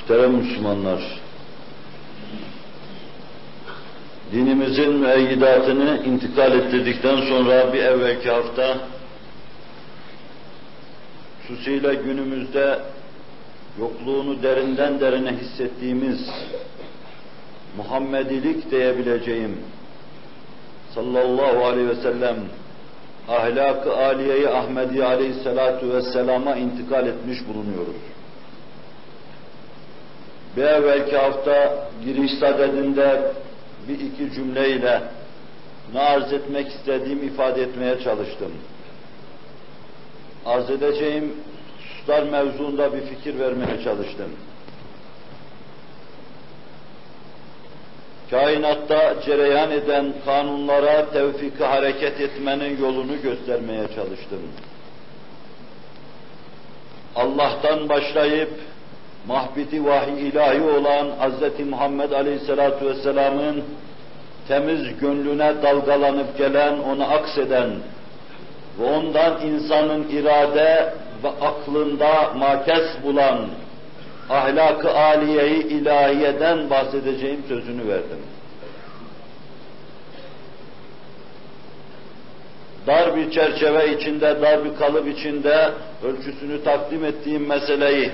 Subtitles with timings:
[0.00, 1.20] Muhterem Müslümanlar,
[4.32, 8.76] dinimizin müeyyidatını intikal ettirdikten sonra bir evvelki hafta,
[11.42, 12.78] hususuyla günümüzde
[13.78, 16.30] yokluğunu derinden derine hissettiğimiz
[17.76, 19.58] Muhammedilik diyebileceğim
[20.94, 22.36] sallallahu aleyhi ve sellem
[23.28, 28.09] ahlak-ı aliyeyi Ahmedi aleyhissalatu vesselama intikal etmiş bulunuyoruz.
[30.56, 33.32] Bir evvelki hafta giriş sadedinde
[33.88, 35.02] bir iki cümleyle
[35.94, 38.52] ne arz etmek istediğimi ifade etmeye çalıştım.
[40.46, 41.34] Arz edeceğim
[42.10, 44.30] hususlar mevzuunda bir fikir vermeye çalıştım.
[48.30, 54.40] Kainatta cereyan eden kanunlara tevfiki hareket etmenin yolunu göstermeye çalıştım.
[57.16, 58.50] Allah'tan başlayıp
[59.30, 61.40] mahbiti vahiy ilahi olan Hz.
[61.70, 63.64] Muhammed Aleyhisselatü Vesselam'ın
[64.48, 67.70] temiz gönlüne dalgalanıp gelen, ona akseden
[68.78, 73.38] ve ondan insanın irade ve aklında makes bulan
[74.30, 78.22] ahlak-ı aliyeyi ilahiyeden bahsedeceğim sözünü verdim.
[82.86, 85.70] Dar bir çerçeve içinde, dar bir kalıp içinde
[86.04, 88.10] ölçüsünü takdim ettiğim meseleyi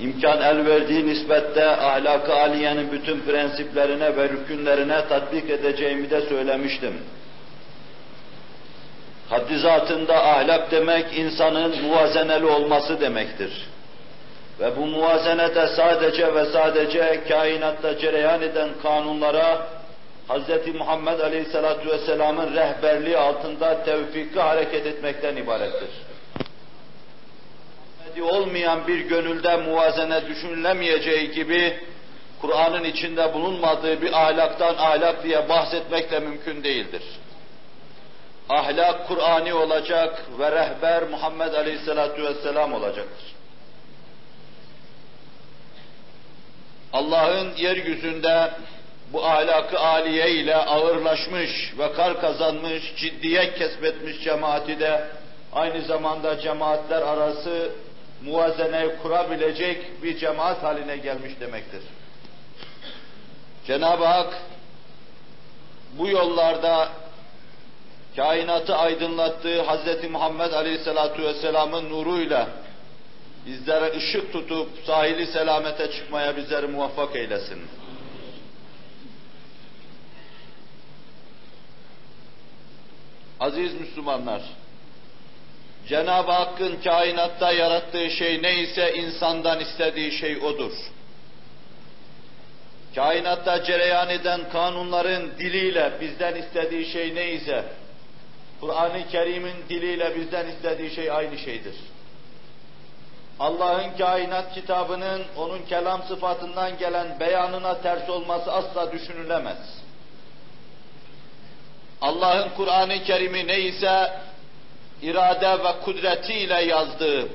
[0.00, 6.94] imkan el verdiği nispette ahlak-ı aliyenin bütün prensiplerine ve rükünlerine tatbik edeceğimi de söylemiştim.
[9.30, 13.68] Haddi zatında ahlak demek insanın muvazeneli olması demektir.
[14.60, 19.66] Ve bu muvazene de sadece ve sadece kainatta cereyan eden kanunlara
[20.28, 20.74] Hz.
[20.74, 25.88] Muhammed Aleyhisselatü Vesselam'ın rehberliği altında tevfiki hareket etmekten ibarettir
[28.20, 31.80] olmayan bir gönülde muvazene düşünülemeyeceği gibi
[32.40, 37.02] Kur'an'ın içinde bulunmadığı bir ahlaktan ahlak diye bahsetmek de mümkün değildir.
[38.48, 43.34] Ahlak Kur'ani olacak ve rehber Muhammed Aleyhisselatü Vesselam olacaktır.
[46.92, 48.50] Allah'ın yeryüzünde
[49.12, 55.04] bu ahlakı aliye ile ağırlaşmış ve kar kazanmış, ciddiyet kesbetmiş cemaati de
[55.52, 57.70] aynı zamanda cemaatler arası
[58.24, 61.82] muvazene kurabilecek bir cemaat haline gelmiş demektir.
[63.66, 64.34] Cenab-ı Hak
[65.98, 66.88] bu yollarda
[68.16, 70.10] kainatı aydınlattığı Hz.
[70.10, 72.48] Muhammed Aleyhisselatü Vesselam'ın nuruyla
[73.46, 77.62] bizlere ışık tutup sahili selamete çıkmaya bizleri muvaffak eylesin.
[83.40, 84.42] Aziz Müslümanlar,
[85.88, 90.72] Cenab-ı Hakk'ın kainatta yarattığı şey neyse insandan istediği şey odur.
[92.94, 97.64] Kainatta cereyan eden kanunların diliyle bizden istediği şey neyse,
[98.60, 101.74] Kur'an-ı Kerim'in diliyle bizden istediği şey aynı şeydir.
[103.40, 109.82] Allah'ın kainat kitabının onun kelam sıfatından gelen beyanına ters olması asla düşünülemez.
[112.00, 114.12] Allah'ın Kur'an-ı Kerim'i neyse
[115.02, 117.28] irade ve kudretiyle yazdığı,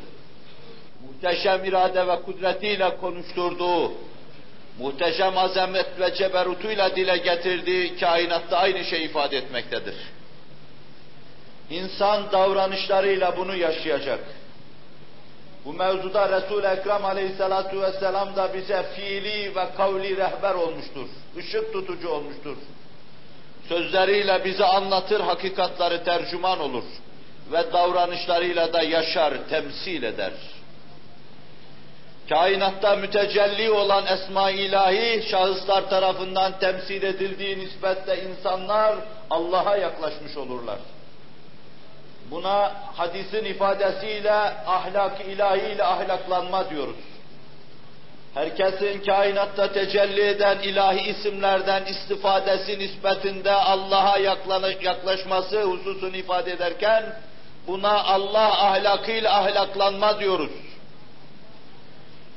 [1.07, 3.91] muhteşem irade ve kudretiyle konuşturduğu,
[4.79, 9.95] muhteşem azamet ve ceberutuyla dile getirdiği kainatta aynı şey ifade etmektedir.
[11.69, 14.19] İnsan davranışlarıyla bunu yaşayacak.
[15.65, 21.07] Bu mevzuda Resul-i Ekrem aleyhissalatu vesselam da bize fiili ve kavli rehber olmuştur.
[21.37, 22.57] Işık tutucu olmuştur.
[23.69, 26.83] Sözleriyle bize anlatır, hakikatları tercüman olur
[27.51, 30.31] ve davranışlarıyla da yaşar, temsil eder.
[32.29, 38.95] Kainatta mütecelli olan esma ilahi şahıslar tarafından temsil edildiği nispetle insanlar
[39.29, 40.77] Allah'a yaklaşmış olurlar.
[42.31, 44.33] Buna hadisin ifadesiyle
[44.67, 46.95] ahlak ilahi ile ahlaklanma diyoruz.
[48.33, 54.17] Herkesin kainatta tecelli eden ilahi isimlerden istifadesi nispetinde Allah'a
[54.81, 57.03] yaklaşması hususunu ifade ederken
[57.67, 60.51] Buna Allah ahlakıyla ahlaklanma diyoruz.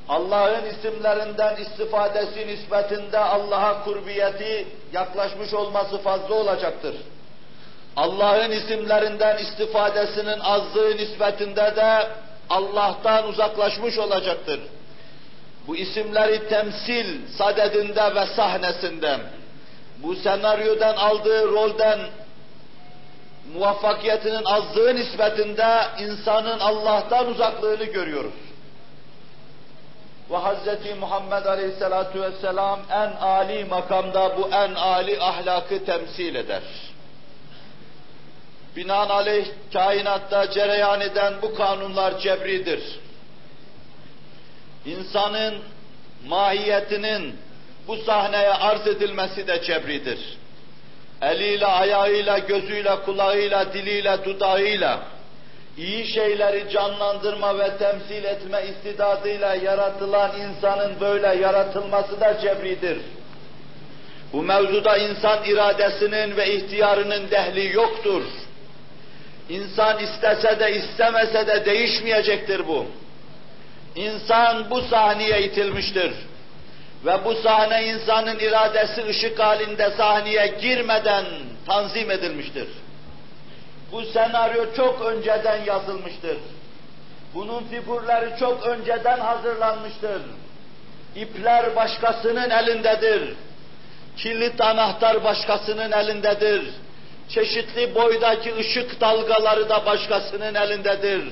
[0.08, 6.94] Allah'ın isimlerinden istifadesi nispetinde Allah'a kurbiyeti yaklaşmış olması fazla olacaktır.
[7.96, 12.08] Allah'ın isimlerinden istifadesinin azlığı nispetinde de
[12.50, 14.60] Allah'tan uzaklaşmış olacaktır.
[15.66, 19.18] Bu isimleri temsil sadedinde ve sahnesinde,
[19.98, 22.00] bu senaryodan aldığı rolden
[23.54, 28.50] muvaffakiyetinin azlığı nispetinde insanın Allah'tan uzaklığını görüyoruz.
[30.30, 30.98] ve Hz.
[31.00, 36.62] Muhammed Aleyhisselatu Vesselam en âli makamda bu en âli ahlakı temsil eder.
[38.76, 42.82] Binaenaleyh kainatta cereyan eden bu kanunlar cebridir.
[44.86, 45.62] İnsanın
[46.26, 47.36] mahiyetinin
[47.88, 50.38] bu sahneye arz edilmesi de cebridir.
[51.22, 55.00] Eliyle, ayağıyla, gözüyle, kulağıyla, diliyle, dudağıyla
[55.78, 62.98] iyi şeyleri canlandırma ve temsil etme istidadıyla yaratılan insanın böyle yaratılması da cebridir.
[64.32, 68.22] Bu mevzuda insan iradesinin ve ihtiyarının dehli yoktur.
[69.48, 72.86] İnsan istese de istemese de değişmeyecektir bu.
[73.96, 76.12] İnsan bu sahneye itilmiştir.
[77.04, 81.24] Ve bu sahne insanın iradesi ışık halinde sahneye girmeden
[81.66, 82.68] tanzim edilmiştir.
[83.92, 86.36] Bu senaryo çok önceden yazılmıştır.
[87.34, 90.22] Bunun figürleri çok önceden hazırlanmıştır.
[91.16, 93.34] İpler başkasının elindedir.
[94.16, 96.62] Kilit anahtar başkasının elindedir.
[97.28, 101.22] Çeşitli boydaki ışık dalgaları da başkasının elindedir.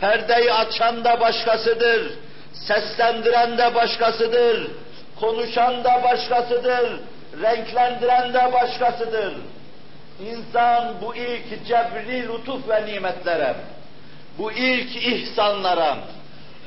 [0.00, 2.12] Perdeyi açan da başkasıdır.
[2.52, 4.70] Seslendiren de başkasıdır.
[5.20, 7.00] Konuşan da başkasıdır.
[7.42, 9.34] Renklendiren de başkasıdır.
[10.20, 13.54] İnsan bu ilk cebri lütuf ve nimetlere,
[14.38, 15.96] bu ilk ihsanlara,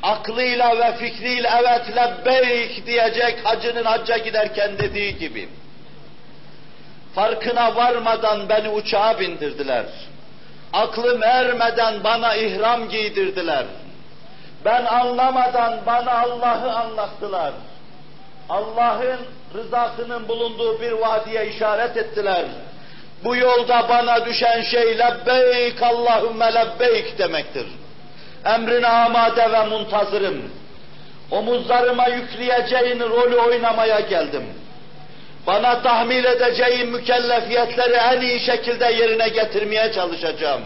[0.04, 5.50] aklıyla ve fikriyle evet lebbeyk diyecek hacının hacca giderken dediği gibi,
[7.16, 9.86] farkına varmadan beni uçağa bindirdiler.
[10.74, 13.66] Aklım ermeden bana ihram giydirdiler.
[14.66, 17.54] Ben anlamadan bana Allah'ı anlattılar.
[18.50, 19.20] Allah'ın
[19.56, 22.46] rızasının bulunduğu bir vadiye işaret ettiler.
[23.24, 27.66] Bu yolda bana düşen şey lebbeyk Allahümme lebbeyk demektir.
[28.46, 30.52] Emrine amade ve muntazırım.
[31.32, 34.44] Omuzlarıma yükleyeceğin rolü oynamaya geldim.
[35.48, 40.62] Bana tahmil edeceğin mükellefiyetleri en iyi şekilde yerine getirmeye çalışacağım.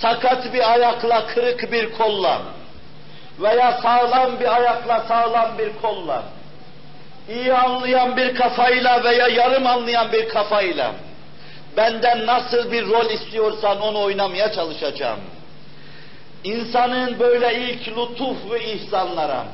[0.00, 2.38] Sakat bir ayakla, kırık bir kolla
[3.40, 6.22] veya sağlam bir ayakla, sağlam bir kolla,
[7.28, 10.92] iyi anlayan bir kafayla veya yarım anlayan bir kafayla,
[11.76, 15.20] benden nasıl bir rol istiyorsan onu oynamaya çalışacağım.
[16.44, 19.44] İnsanın böyle ilk lütuf ve ihsanlara,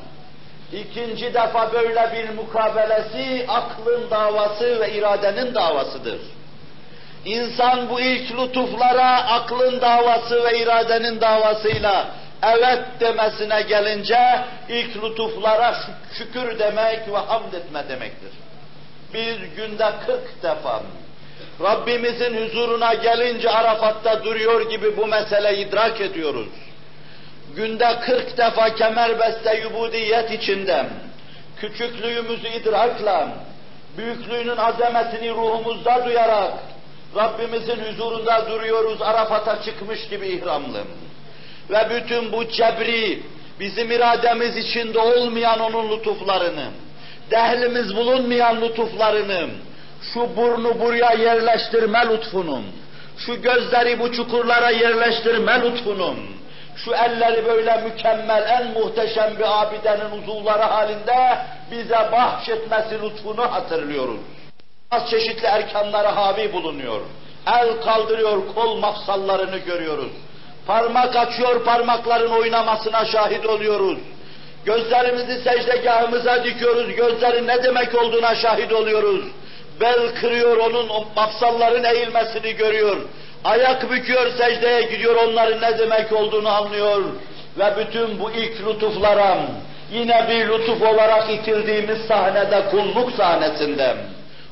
[0.72, 6.20] ikinci defa böyle bir mukabelesi aklın davası ve iradenin davasıdır.
[7.24, 12.06] İnsan bu ilk lütuflara aklın davası ve iradenin davasıyla
[12.42, 15.74] evet demesine gelince ilk lütuflara
[16.18, 18.30] şükür demek ve hamd etme demektir.
[19.14, 20.82] Biz günde 40 defa
[21.62, 26.48] Rabbimizin huzuruna gelince Arafat'ta duruyor gibi bu meseleyi idrak ediyoruz.
[27.56, 30.86] Günde 40 defa kemerbeste yubudiyet içinde
[31.60, 33.28] küçüklüğümüzü idrakla,
[33.96, 36.52] büyüklüğünün azametini ruhumuzda duyarak
[37.16, 40.78] Rabbimizin huzurunda duruyoruz Arafat'a çıkmış gibi ihramlı.
[41.70, 43.22] Ve bütün bu cebri,
[43.60, 46.64] bizim irademiz içinde olmayan onun lütuflarını,
[47.30, 49.48] dehlimiz bulunmayan lütuflarını,
[50.14, 52.64] şu burnu buraya yerleştirme lütfunun,
[53.18, 56.18] şu gözleri bu çukurlara yerleştirme lütfunun,
[56.76, 61.38] şu elleri böyle mükemmel, en muhteşem bir abidenin uzuvları halinde
[61.70, 64.20] bize bahşetmesi lütfunu hatırlıyoruz.
[64.90, 67.00] Az çeşitli erkanları havi bulunuyor.
[67.46, 70.12] El kaldırıyor, kol mafsallarını görüyoruz.
[70.68, 73.98] Parmak açıyor, parmakların oynamasına şahit oluyoruz.
[74.64, 79.24] Gözlerimizi secdegahımıza dikiyoruz, gözlerin ne demek olduğuna şahit oluyoruz.
[79.80, 82.96] Bel kırıyor, onun mafsalların eğilmesini görüyor.
[83.44, 87.02] Ayak büküyor, secdeye gidiyor, onların ne demek olduğunu anlıyor.
[87.58, 89.36] Ve bütün bu ilk lütuflara,
[89.92, 93.96] yine bir lütuf olarak itildiğimiz sahnede, kulluk sahnesinde,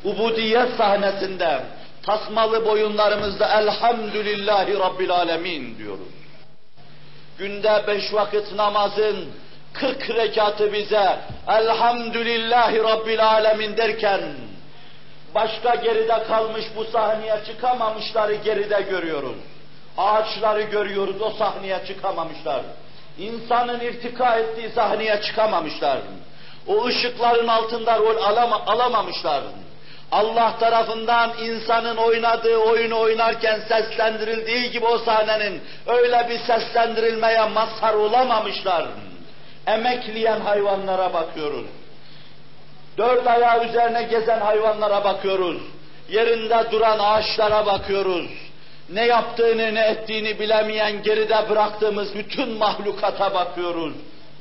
[0.04, 1.58] ubudiyet sahnesinde,
[2.06, 6.08] tasmalı boyunlarımızda elhamdülillahi rabbil alemin diyoruz.
[7.38, 9.32] Günde beş vakit namazın
[9.72, 14.20] kırk rekatı bize elhamdülillahi rabbil alemin derken
[15.34, 19.36] başka geride kalmış bu sahneye çıkamamışları geride görüyoruz.
[19.98, 22.62] Ağaçları görüyoruz o sahneye çıkamamışlar.
[23.18, 25.98] İnsanın irtika ettiği sahneye çıkamamışlar.
[26.66, 29.42] O ışıkların altında rol alama, alamamışlar.
[30.12, 38.86] Allah tarafından insanın oynadığı oyunu oynarken seslendirildiği gibi o sahnenin öyle bir seslendirilmeye mazhar olamamışlar.
[39.66, 41.66] Emekleyen hayvanlara bakıyoruz.
[42.98, 45.62] Dört ayağı üzerine gezen hayvanlara bakıyoruz.
[46.08, 48.30] Yerinde duran ağaçlara bakıyoruz.
[48.88, 53.94] Ne yaptığını ne ettiğini bilemeyen geride bıraktığımız bütün mahlukata bakıyoruz.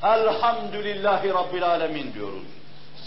[0.04, 2.44] Elhamdülillahi Rabbil Alemin diyoruz.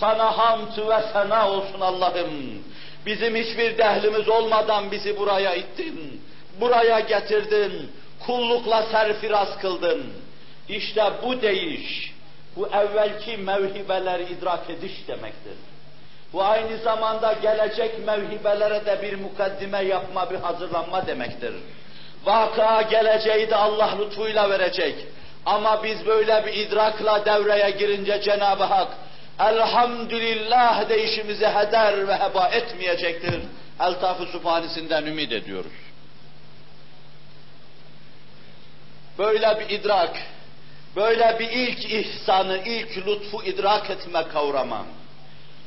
[0.00, 2.64] Sana hamd ve sena olsun Allah'ım.
[3.07, 6.23] Bizim hiçbir dehlimiz olmadan bizi buraya ittin.
[6.61, 7.90] Buraya getirdin.
[8.26, 10.12] Kullukla serfiraz kıldın.
[10.69, 12.14] İşte bu değiş,
[12.57, 15.57] bu evvelki mevhibeleri idrak ediş demektir.
[16.33, 21.55] Bu aynı zamanda gelecek mevhibelere de bir mukaddime yapma, bir hazırlanma demektir.
[22.25, 24.95] Vaka geleceği de Allah lütfuyla verecek.
[25.47, 28.88] Ama biz böyle bir idrakla devreye girince Cenab-ı Hak
[29.38, 33.40] elhamdülillah deyişimizi heder ve heba etmeyecektir.
[33.80, 35.73] Eltaf-ı Sübhanesinden ümit ediyoruz.
[39.18, 40.16] Böyle bir idrak,
[40.97, 44.85] böyle bir ilk ihsanı, ilk lütfu idrak etme kavramı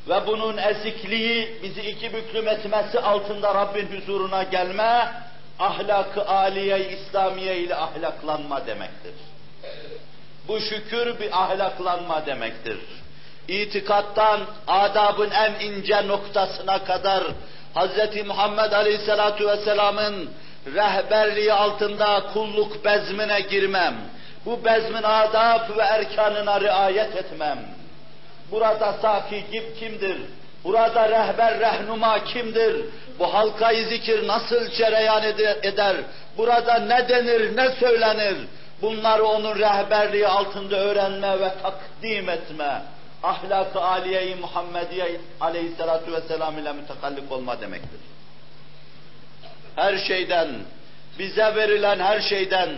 [0.09, 5.11] ve bunun ezikliği bizi iki büklüm etmesi altında Rabbin huzuruna gelme,
[5.59, 9.13] ahlak-ı aliye İslamiye ile ahlaklanma demektir.
[10.47, 12.79] Bu şükür bir ahlaklanma demektir.
[13.47, 17.23] İtikattan adabın en ince noktasına kadar
[17.75, 18.25] Hz.
[18.25, 20.29] Muhammed Aleyhisselatu Vesselam'ın
[20.75, 23.95] rehberliği altında kulluk bezmine girmem.
[24.45, 27.59] Bu bezmin adab ve erkanına riayet etmem.
[28.51, 30.17] Burada sakip kimdir?
[30.63, 32.85] Burada rehber, rehnuma kimdir?
[33.19, 35.23] Bu halkayı zikir nasıl cereyan
[35.63, 35.95] eder?
[36.37, 38.37] Burada ne denir, ne söylenir?
[38.81, 42.81] Bunları onun rehberliği altında öğrenme ve takdim etme.
[43.23, 47.99] Ahlak-ı aliye-i Muhammediye aleyhissalatu vesselam ile mütekallik olma demektir.
[49.75, 50.49] Her şeyden,
[51.19, 52.69] bize verilen her şeyden,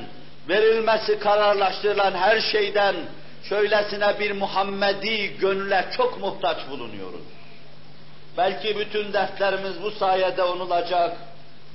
[0.50, 2.96] verilmesi kararlaştırılan her şeyden,
[3.44, 7.22] şöylesine bir Muhammedi gönüle çok muhtaç bulunuyoruz.
[8.38, 11.18] Belki bütün dertlerimiz bu sayede onulacak,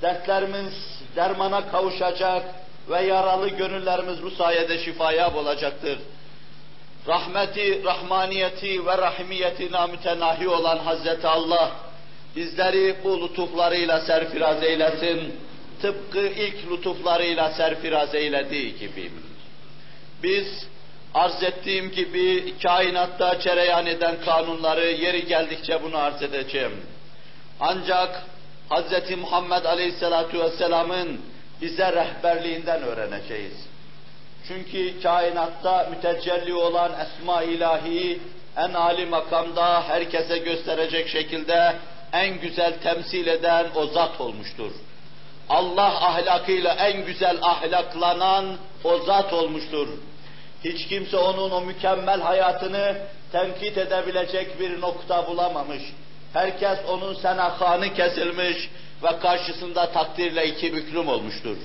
[0.01, 0.73] dertlerimiz
[1.15, 2.43] dermana kavuşacak
[2.89, 5.99] ve yaralı gönüllerimiz bu sayede şifaya bulacaktır.
[7.09, 11.71] Rahmeti, rahmaniyeti ve rahimiyetine mütenahi olan Hazreti Allah,
[12.35, 15.35] bizleri bu lütuflarıyla serfiraz eylesin,
[15.81, 19.11] tıpkı ilk lütuflarıyla serfiraz eylediği gibi.
[20.23, 20.67] Biz
[21.13, 26.81] arz ettiğim gibi kainatta cereyan eden kanunları yeri geldikçe bunu arz edeceğim.
[27.59, 28.23] Ancak
[28.69, 29.17] Hz.
[29.17, 31.21] Muhammed Aleyhisselatü Vesselam'ın
[31.61, 33.68] bize rehberliğinden öğreneceğiz.
[34.49, 38.19] Çünkü kainatta mütecelli olan esma ilahi
[38.57, 41.75] en âli makamda herkese gösterecek şekilde
[42.13, 44.71] en güzel temsil eden o zat olmuştur.
[45.49, 49.87] Allah ahlakıyla en güzel ahlaklanan o zat olmuştur.
[50.63, 52.97] Hiç kimse onun o mükemmel hayatını
[53.31, 55.83] tenkit edebilecek bir nokta bulamamış.
[56.33, 58.69] Herkes onun senahanı kesilmiş
[59.03, 61.57] ve karşısında takdirle iki büklüm olmuştur.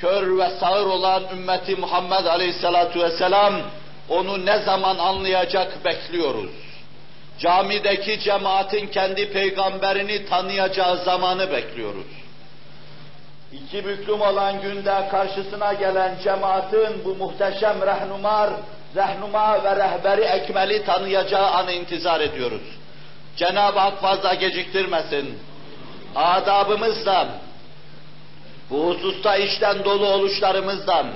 [0.00, 3.54] Kör ve sağır olan ümmeti Muhammed Aleyhisselatu Vesselam
[4.08, 6.50] onu ne zaman anlayacak bekliyoruz.
[7.38, 12.06] Camideki cemaatin kendi peygamberini tanıyacağı zamanı bekliyoruz.
[13.52, 18.50] İki büklüm olan günde karşısına gelen cemaatin bu muhteşem rehnumar,
[18.96, 22.62] rehnuma ve rehberi ekmeli tanıyacağı anı intizar ediyoruz.
[23.36, 25.38] Cenab-ı Hak fazla geciktirmesin.
[26.16, 27.28] Adabımızdan,
[28.70, 31.06] bu hususta işten dolu oluşlarımızdan,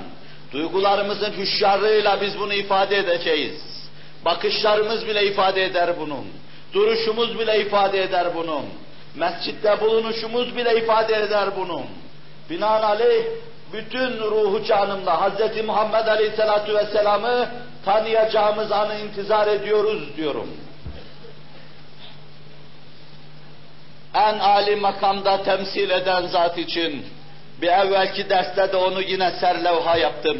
[0.51, 3.61] duygularımızın hüşyarlığıyla biz bunu ifade edeceğiz.
[4.25, 6.25] Bakışlarımız bile ifade eder bunun.
[6.73, 8.65] Duruşumuz bile ifade eder bunun.
[9.15, 11.85] Mescitte bulunuşumuz bile ifade eder bunun.
[12.49, 13.23] Binaenaleyh
[13.73, 15.65] bütün ruhu canımla Hz.
[15.65, 17.49] Muhammed Aleyhisselatü Vesselam'ı
[17.85, 20.49] tanıyacağımız anı intizar ediyoruz diyorum.
[24.13, 27.05] En âli makamda temsil eden zat için
[27.61, 30.37] bir evvelki derste de onu yine serlevha yaptım.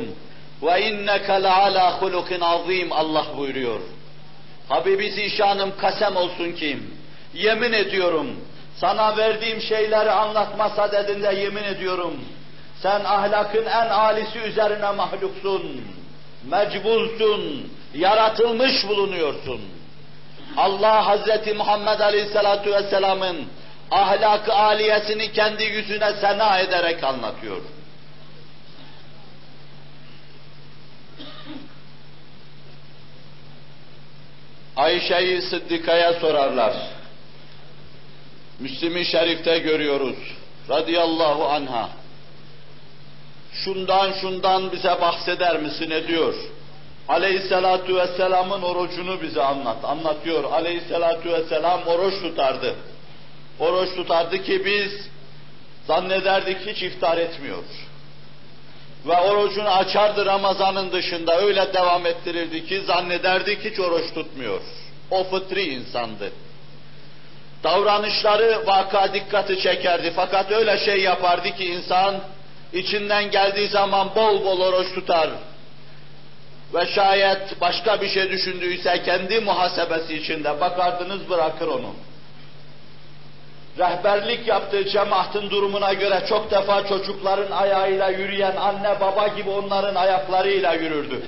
[0.61, 3.79] Ve inneke leala hulukin azim Allah buyuruyor.
[4.69, 6.79] Habibi Zişanım kasem olsun ki
[7.33, 8.35] yemin ediyorum
[8.77, 12.13] sana verdiğim şeyleri anlatma sadedinde yemin ediyorum.
[12.81, 15.81] Sen ahlakın en alisi üzerine mahluksun.
[16.51, 17.71] Mecbulsun.
[17.93, 19.61] Yaratılmış bulunuyorsun.
[20.57, 23.37] Allah Hazreti Muhammed Aleyhisselatü Vesselam'ın
[23.91, 27.61] ahlak-ı aliyesini kendi yüzüne sena ederek anlatıyor.
[34.75, 36.73] Ayşe'yi Sıddika'ya sorarlar.
[38.59, 40.17] Müslim-i Şerif'te görüyoruz.
[40.69, 41.89] Radıyallahu anha.
[43.53, 46.33] Şundan şundan bize bahseder misin ne diyor?
[47.07, 49.77] Aleyhisselatu vesselamın orucunu bize anlat.
[49.85, 50.43] Anlatıyor.
[50.43, 52.75] Aleyhisselatu vesselam oruç tutardı.
[53.59, 55.09] Oruç tutardı ki biz
[55.87, 57.63] zannederdik hiç iftar etmiyor.
[59.05, 64.61] ve orucunu açardı Ramazan'ın dışında öyle devam ettirirdi ki zannederdi ki hiç oruç tutmuyor.
[65.11, 66.31] O fıtri insandı.
[67.63, 72.15] Davranışları vaka dikkati çekerdi fakat öyle şey yapardı ki insan
[72.73, 75.29] içinden geldiği zaman bol bol oruç tutar.
[76.73, 81.95] Ve şayet başka bir şey düşündüyse kendi muhasebesi içinde bakardınız bırakır onu.
[83.79, 90.73] Rehberlik yaptığı cemaatin durumuna göre çok defa çocukların ayağıyla yürüyen anne baba gibi onların ayaklarıyla
[90.73, 91.21] yürürdü.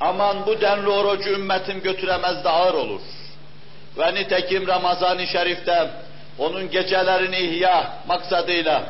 [0.00, 3.00] Aman bu denli orucu ümmetim götüremez de ağır olur.
[3.98, 5.90] Ve nitekim Ramazan-ı Şerif'te
[6.38, 8.82] onun gecelerini ihya maksadıyla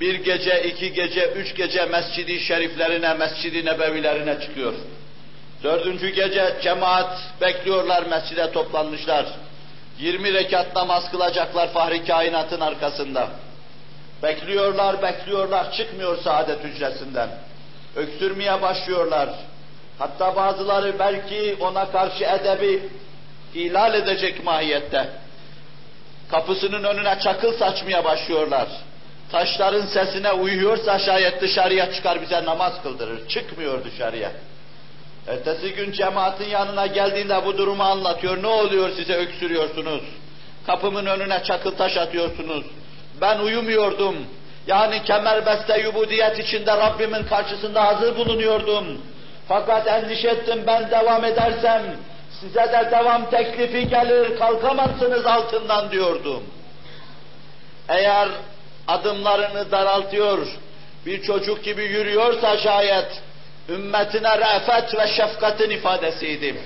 [0.00, 4.72] bir gece, iki gece, üç gece mescidi şeriflerine, mescidi nebevilerine çıkıyor.
[5.62, 9.26] Dördüncü gece cemaat bekliyorlar, mescide toplanmışlar.
[10.00, 13.28] 20 rekat namaz kılacaklar fahri kainatın arkasında.
[14.22, 17.28] Bekliyorlar, bekliyorlar, çıkmıyor saadet hücresinden.
[17.96, 19.28] Öksürmeye başlıyorlar.
[19.98, 22.88] Hatta bazıları belki ona karşı edebi
[23.54, 25.08] ihlal edecek mahiyette.
[26.30, 28.68] Kapısının önüne çakıl saçmaya başlıyorlar.
[29.32, 33.28] Taşların sesine uyuyorsa şayet dışarıya çıkar bize namaz kıldırır.
[33.28, 34.30] Çıkmıyor dışarıya.
[35.28, 38.42] Ertesi gün cemaatin yanına geldiğinde bu durumu anlatıyor.
[38.42, 40.02] Ne oluyor size öksürüyorsunuz?
[40.66, 42.64] Kapımın önüne çakıl taş atıyorsunuz.
[43.20, 44.16] Ben uyumuyordum.
[44.66, 48.84] Yani kemerbeste yubudiyet içinde Rabbimin karşısında hazır bulunuyordum.
[49.48, 51.82] Fakat endişe ettim ben devam edersem
[52.40, 56.42] size de devam teklifi gelir kalkamazsınız altından diyordum.
[57.88, 58.28] Eğer
[58.88, 60.46] adımlarını daraltıyor,
[61.06, 63.22] bir çocuk gibi yürüyorsa şayet
[63.68, 66.56] ümmetine re'fet ve şefkatin ifadesiydi.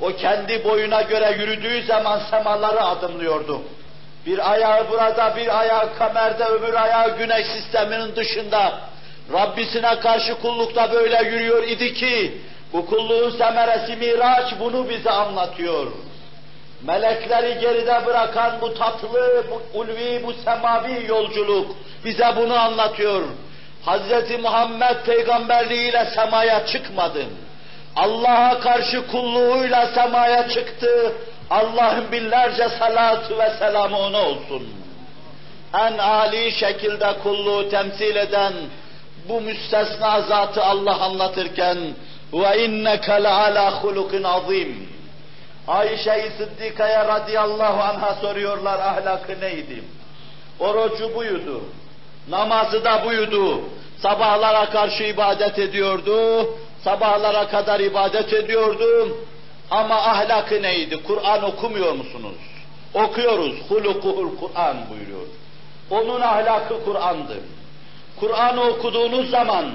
[0.00, 3.62] O kendi boyuna göre yürüdüğü zaman semaları adımlıyordu.
[4.26, 8.80] Bir ayağı burada, bir ayağı kamerde, öbür ayağı güneş sisteminin dışında.
[9.32, 12.38] Rabbisine karşı kullukta böyle yürüyor idi ki,
[12.72, 15.86] bu kulluğun semeresi Miraç bunu bize anlatıyor.
[16.82, 23.22] Melekleri geride bırakan bu tatlı, bu ulvi, bu semavi yolculuk bize bunu anlatıyor.
[23.88, 24.40] Hz.
[24.42, 27.24] Muhammed peygamberliğiyle semaya çıkmadı.
[27.96, 31.12] Allah'a karşı kulluğuyla semaya çıktı.
[31.50, 34.68] Allah'ın binlerce salatu ve selamı ona olsun.
[35.74, 38.52] En âli şekilde kulluğu temsil eden
[39.28, 41.78] bu müstesna zatı Allah anlatırken
[42.32, 44.88] ve inneke leala hulukin azim.
[45.68, 49.84] Ayşe-i Sıddika'ya radıyallahu anha soruyorlar ahlakı neydi?
[50.60, 51.62] Orucu buydu.
[52.30, 53.60] Namazı da buydu.
[54.02, 56.48] Sabahlara karşı ibadet ediyordu.
[56.84, 59.16] Sabahlara kadar ibadet ediyordu.
[59.70, 61.02] Ama ahlakı neydi?
[61.02, 62.36] Kur'an okumuyor musunuz?
[62.94, 63.54] Okuyoruz.
[63.68, 65.26] Hulukuhul Kur'an buyuruyor.
[65.90, 67.38] Onun ahlakı Kur'an'dır.
[68.20, 69.72] Kur'an'ı okuduğunuz zaman,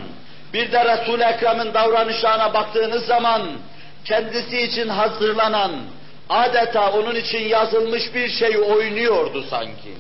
[0.54, 3.42] bir de Resul-i Ekrem'in davranışlarına baktığınız zaman,
[4.06, 5.72] kendisi için hazırlanan,
[6.30, 9.94] adeta onun için yazılmış bir şey oynuyordu sanki.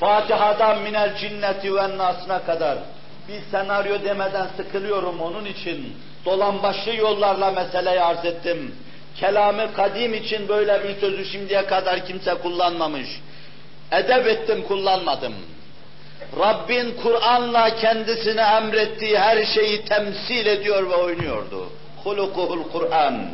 [0.00, 2.78] Fatiha'dan minel cinneti ve nasına kadar
[3.28, 5.96] bir senaryo demeden sıkılıyorum onun için.
[6.24, 8.74] Dolambaçlı yollarla meseleyi arz ettim.
[9.16, 13.08] Kelamı kadim için böyle bir sözü şimdiye kadar kimse kullanmamış.
[13.92, 15.34] Edep ettim kullanmadım.
[16.38, 21.68] Rabbin Kur'an'la kendisine emrettiği her şeyi temsil ediyor ve oynuyordu.
[22.04, 23.30] Hulukuhul Kur'an.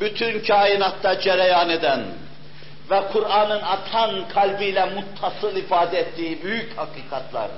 [0.00, 2.00] Bütün kainatta cereyan eden,
[2.90, 7.48] ve Kur'an'ın atan kalbiyle muttasıl ifade ettiği büyük hakikatler.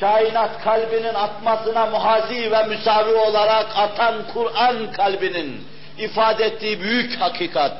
[0.00, 5.66] Kainat kalbinin atmasına muhazi ve müsavi olarak atan Kur'an kalbinin
[5.98, 7.76] ifade ettiği büyük hakikat.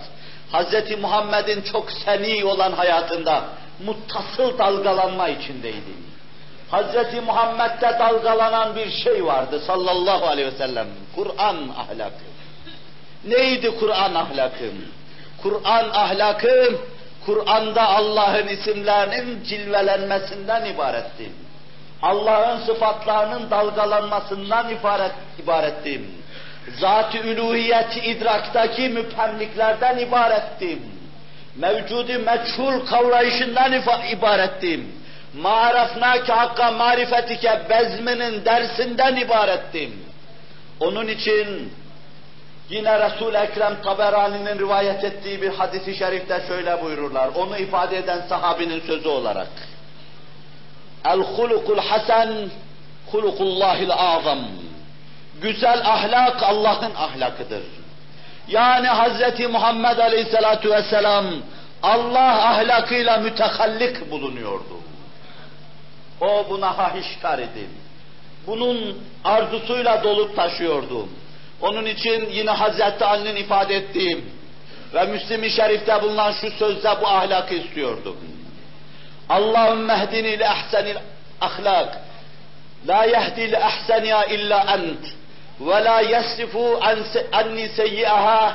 [0.53, 0.99] Hz.
[1.01, 3.45] Muhammed'in çok seni olan hayatında
[3.85, 5.93] muttasıl dalgalanma içindeydi.
[6.73, 7.25] Hz.
[7.27, 10.87] Muhammed'de dalgalanan bir şey vardı sallallahu aleyhi ve sellem.
[11.15, 12.25] Kur'an ahlakı.
[13.25, 14.65] Neydi Kur'an ahlakı?
[15.43, 16.77] Kur'an ahlakı,
[17.27, 21.31] Kur'an'da Allah'ın isimlerinin cilvelenmesinden ibaretti.
[22.03, 25.13] Allah'ın sıfatlarının dalgalanmasından ibaret,
[25.45, 26.01] ibaretti.
[26.81, 30.83] Zat-ı üluhiyeti idraktaki müphemliklerden ibarettim.
[31.57, 33.73] Mevcudi meçhul kavrayışından
[34.13, 34.93] ibarettim.
[35.35, 39.93] Ma'arafnâke hakka marifetike bezminin dersinden ibarettim.
[40.81, 41.73] Onun için
[42.71, 47.29] Yine Resul-i Ekrem Taberani'nin rivayet ettiği bir hadisi şerifte şöyle buyururlar.
[47.35, 49.49] Onu ifade eden sahabinin sözü olarak.
[51.05, 52.51] El hulukul hasen
[53.13, 54.39] hulukullahil azam.
[55.43, 57.63] Güzel ahlak Allah'ın ahlakıdır.
[58.49, 59.41] Yani Hz.
[59.51, 61.27] Muhammed Aleyhisselatu Vesselam
[61.83, 64.81] Allah ahlakıyla mütehallik bulunuyordu.
[66.21, 67.69] O buna hahişkar idi.
[68.47, 71.09] bunun arzusuyla dolup taşıyordu.
[71.63, 74.25] Onun için yine Hazreti Ali'nin ifade ettiğim
[74.95, 78.17] ve Müslim-i Şerif'te bulunan şu sözde bu ahlakı istiyordum.
[79.29, 80.97] Allahümme ehdini li ahsenil
[81.41, 81.99] ahlak.
[82.89, 85.05] La yehdi li ahseniha illa ent.
[85.61, 86.81] Ve la yesrifu
[87.33, 88.55] anni seyyiaha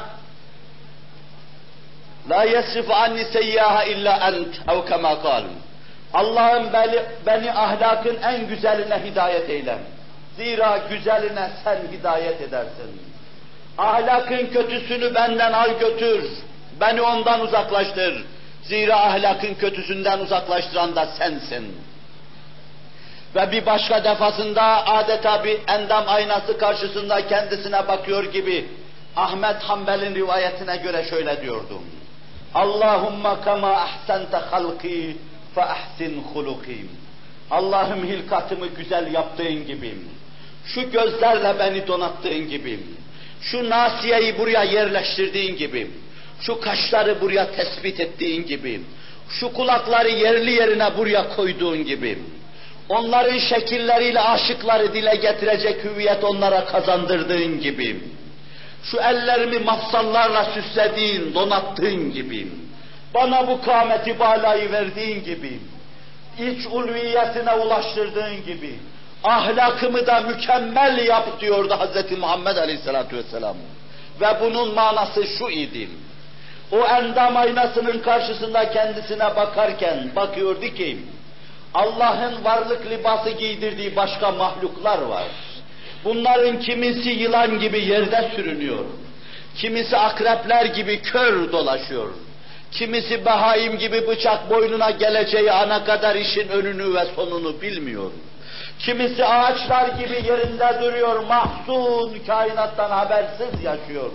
[2.29, 4.69] La yesrifu anni seyyiaha illa ent.
[4.69, 5.57] Ev kema kalun.
[6.13, 6.73] Allah'ım
[7.25, 9.77] beni ahlakın en güzeline hidayet eyle.
[10.37, 13.01] Zira güzeline sen hidayet edersin.
[13.77, 16.29] Ahlakın kötüsünü benden al götür.
[16.79, 18.25] Beni ondan uzaklaştır.
[18.63, 21.77] Zira ahlakın kötüsünden uzaklaştıran da sensin.
[23.35, 28.69] Ve bir başka defasında adeta bir endam aynası karşısında kendisine bakıyor gibi
[29.15, 31.83] Ahmet Hanbel'in rivayetine göre şöyle diyordum.
[32.53, 35.17] Allahumma kama ahsente halki
[35.55, 36.89] fe ahsin hulukim.
[37.51, 39.97] Allah'ım hilkatımı güzel yaptığın gibi,
[40.65, 42.79] şu gözlerle beni donattığın gibi,
[43.41, 45.87] şu nasiyeyi buraya yerleştirdiğin gibi,
[46.41, 48.81] şu kaşları buraya tespit ettiğin gibi,
[49.29, 52.19] şu kulakları yerli yerine buraya koyduğun gibi,
[52.89, 57.99] onların şekilleriyle aşıkları dile getirecek hüviyet onlara kazandırdığın gibi,
[58.83, 62.47] şu ellerimi mafsallarla süslediğin, donattığın gibi,
[63.13, 65.59] bana bu kâmeti balayı verdiğin gibi,
[66.39, 68.73] iç ulviyetine ulaştırdığın gibi,
[69.25, 72.17] ahlakımı da mükemmel yap diyordu Hz.
[72.17, 73.55] Muhammed Aleyhisselatü Vesselam.
[74.21, 75.89] Ve bunun manası şu idi.
[76.71, 80.97] O endam aynasının karşısında kendisine bakarken bakıyordu ki,
[81.73, 85.27] Allah'ın varlık libası giydirdiği başka mahluklar var.
[86.05, 88.85] Bunların kimisi yılan gibi yerde sürünüyor.
[89.55, 92.09] Kimisi akrepler gibi kör dolaşıyor.
[92.71, 98.11] Kimisi behaim gibi bıçak boynuna geleceği ana kadar işin önünü ve sonunu bilmiyor.
[98.85, 104.09] Kimisi ağaçlar gibi yerinde duruyor, mahzun, kainattan habersiz yaşıyor.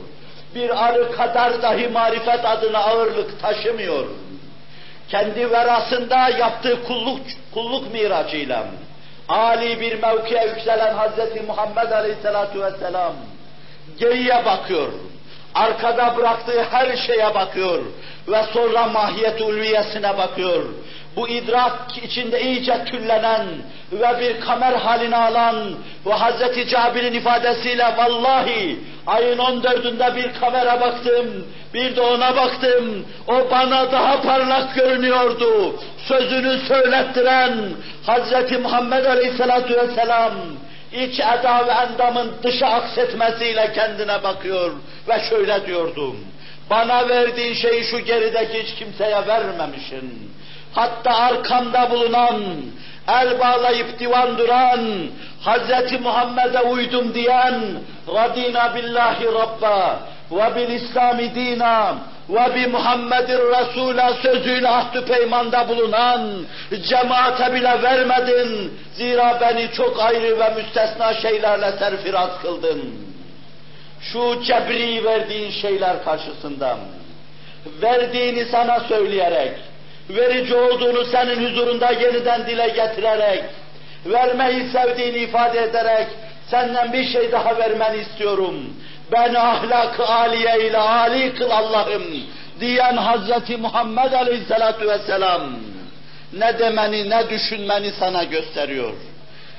[0.54, 4.04] Bir arı kadar dahi marifet adına ağırlık taşımıyor.
[5.08, 7.20] Kendi verasında yaptığı kulluk,
[7.54, 8.66] kulluk miracıyla,
[9.28, 11.46] Ali bir mevkiye yükselen Hz.
[11.46, 13.12] Muhammed Aleyhisselatü Vesselam,
[13.98, 14.92] geriye bakıyor,
[15.54, 17.82] arkada bıraktığı her şeye bakıyor
[18.28, 20.64] ve sonra mahiyet ulviyesine bakıyor.
[21.16, 23.46] Bu idrak içinde iyice tüllenen
[23.92, 25.56] ve bir kamer haline alan
[26.06, 26.70] ve Hz.
[26.70, 33.06] Cabir'in ifadesiyle vallahi ayın 14'ünde bir kamera baktım, bir de ona baktım.
[33.28, 35.80] O bana daha parlak görünüyordu.
[36.08, 37.52] Sözünü söylettiren
[38.06, 38.58] Hz.
[38.62, 40.32] Muhammed Aleyhisselatü Vesselam
[40.92, 44.72] iç eda ve endamın dışa aksetmesiyle kendine bakıyor
[45.08, 46.16] ve şöyle diyordum.
[46.70, 50.30] Bana verdiğin şeyi şu gerideki hiç kimseye vermemişsin.
[50.74, 52.42] Hatta arkamda bulunan,
[53.08, 54.80] el bağlayıp divan duran,
[55.44, 56.00] Hz.
[56.00, 57.60] Muhammed'e uydum diyen,
[58.14, 61.96] radina billahi rabba ve bil İslami dina
[62.28, 66.46] ve bi Muhammedin Resul'a sözüyle ahdü peymanda bulunan
[66.88, 68.78] cemaate bile vermedin.
[68.94, 72.94] Zira beni çok ayrı ve müstesna şeylerle serfiraz kıldın.
[74.00, 76.76] Şu cebri verdiğin şeyler karşısında,
[77.82, 79.52] verdiğini sana söyleyerek,
[80.16, 83.44] verici olduğunu senin huzurunda yeniden dile getirerek,
[84.06, 86.06] vermeyi sevdiğini ifade ederek,
[86.50, 88.54] senden bir şey daha vermeni istiyorum.
[89.12, 92.02] Ben ahlak-ı aliye ile ali kıl Allah'ım
[92.60, 95.42] diyen Hazreti Muhammed Aleyhisselatü Vesselam
[96.32, 98.92] ne demeni ne düşünmeni sana gösteriyor.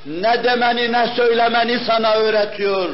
[0.05, 2.89] Ne demeni ne söylemeni sana öğretiyor.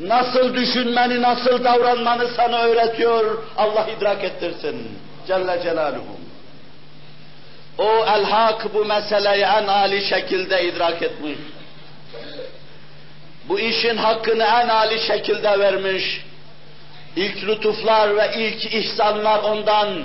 [0.00, 3.44] Nasıl düşünmeni, nasıl davranmanı sana öğretiyor.
[3.56, 4.98] Allah idrak ettirsin.
[5.26, 6.27] Celle Celaluhu.
[7.78, 11.38] O elhak bu meseleyi en âli şekilde idrak etmiş.
[13.48, 16.24] Bu işin hakkını en âli şekilde vermiş.
[17.16, 20.04] İlk lütuflar ve ilk ihsanlar ondan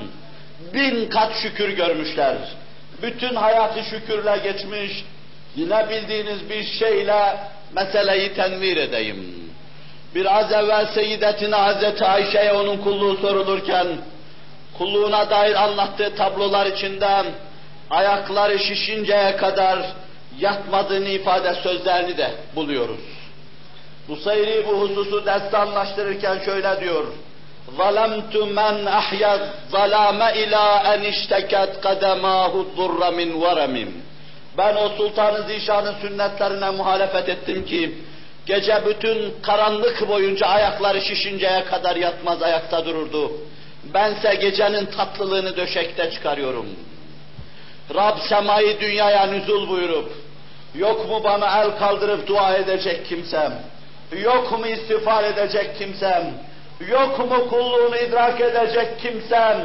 [0.73, 2.35] bin kat şükür görmüşler.
[3.01, 5.05] Bütün hayatı şükürle geçmiş.
[5.55, 7.37] Yine bildiğiniz bir şeyle
[7.75, 9.49] meseleyi tenvir edeyim.
[10.15, 13.87] Biraz evvel Seyyidetine Hazreti Ayşe'ye onun kulluğu sorulurken,
[14.77, 17.23] kulluğuna dair anlattığı tablolar içinde
[17.92, 19.78] ayakları şişinceye kadar
[20.38, 23.00] yatmadığını ifade sözlerini de buluyoruz.
[24.08, 27.04] Bu sayri bu hususu destanlaştırırken şöyle diyor.
[27.78, 33.86] ظَلَمْتُ مَنْ أَحْيَا الظَّلَامَ اِلَى اَنْ اِشْتَكَتْ قَدَمَاهُ الضُّرَّ مِنْ وَرَمٍ
[34.58, 37.94] Ben o Sultan-ı Zişan'ın sünnetlerine muhalefet ettim ki,
[38.46, 43.32] gece bütün karanlık boyunca ayakları şişinceye kadar yatmaz ayakta dururdu.
[43.94, 46.66] Bense gecenin tatlılığını döşekte çıkarıyorum.
[47.95, 50.11] Rab semayı dünyaya nüzul buyurup,
[50.75, 53.53] Yok mu bana el kaldırıp dua edecek kimsem?
[54.21, 56.33] Yok mu istiğfar edecek kimsem?
[56.89, 59.57] Yok mu kulluğunu idrak edecek kimsem?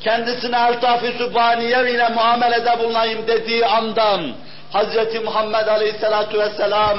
[0.00, 4.32] Kendisine eltaf-ı sübhaniye ile muamelede bulunayım dediği andan
[4.72, 5.24] Hz.
[5.24, 6.98] Muhammed Aleyhisselatü Vesselam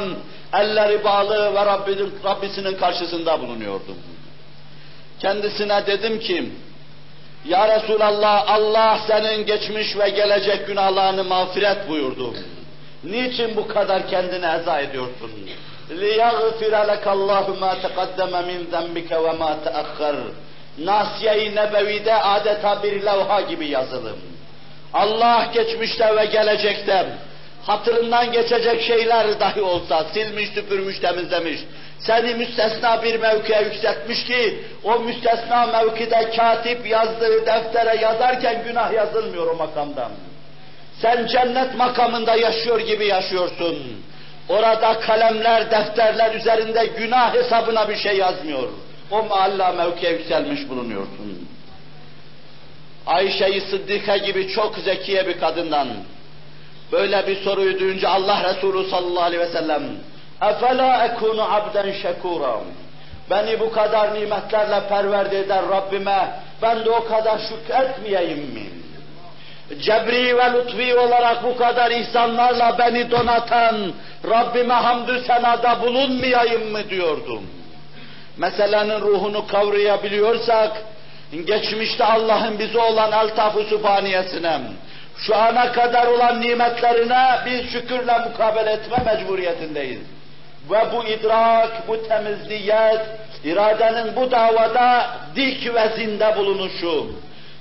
[0.54, 3.98] elleri bağlı ve Rabbinin, Rabbisinin karşısında bulunuyordum.
[5.20, 6.52] Kendisine dedim ki,
[7.45, 12.35] Ya Resulallah, Allah senin geçmiş ve gelecek günahlarını mağfiret buyurdu.
[13.05, 15.31] Niçin bu kadar kendini eza ediyorsun?
[15.91, 20.17] لِيَغْفِرَ لَكَ اللّٰهُ مَا تَقَدَّمَ مِنْ ذَنْبِكَ وَمَا تَأَخَّرْ
[20.79, 24.17] Nasiye-i Nebevi'de adeta bir levha gibi yazılım.
[24.95, 27.07] Allah geçmişte ve gelecekte
[27.66, 31.60] hatırından geçecek şeyler dahi olsa silmiş, süpürmüş, temizlemiş.
[32.00, 39.48] Seni müstesna bir mevkiye yükseltmiş ki o müstesna mevkide katip yazdığı deftere yazarken günah yazılmıyor
[39.48, 40.12] o makamdan.
[41.02, 43.78] Sen cennet makamında yaşıyor gibi yaşıyorsun.
[44.50, 48.70] Orada kalemler, defterler üzerinde günah hesabına bir şey yazmıyor.
[49.12, 51.48] O maalla mevkiye yükselmiş bulunuyorsun.
[53.08, 55.88] Ayşe-i Sıddika gibi çok zekiye bir kadından
[56.93, 59.83] böyle bir soruyu duyunca Allah Resulü sallallahu aleyhi ve sellem
[60.41, 62.57] اَفَلَا اَكُونُ عَبْدًا شَكُورًا
[63.31, 66.31] Beni bu kadar nimetlerle perverde eden Rabbime
[66.63, 68.67] ben de o kadar şükretmeyeyim mi?
[69.81, 73.93] Cebri ve lütfi olarak bu kadar ihsanlarla beni donatan
[74.31, 77.43] Rabbime hamdü senada bulunmayayım mı diyordum.
[78.37, 80.83] Meselenin ruhunu kavrayabiliyorsak,
[81.45, 84.61] geçmişte Allah'ın bize olan eltaf-ı sübhaniyesine,
[85.22, 90.02] şu ana kadar olan nimetlerine biz şükürle mukabele etme mecburiyetindeyiz.
[90.70, 93.02] Ve bu idrak, bu temizliyet,
[93.44, 97.12] iradenin bu davada dik ve zinde bulunuşu,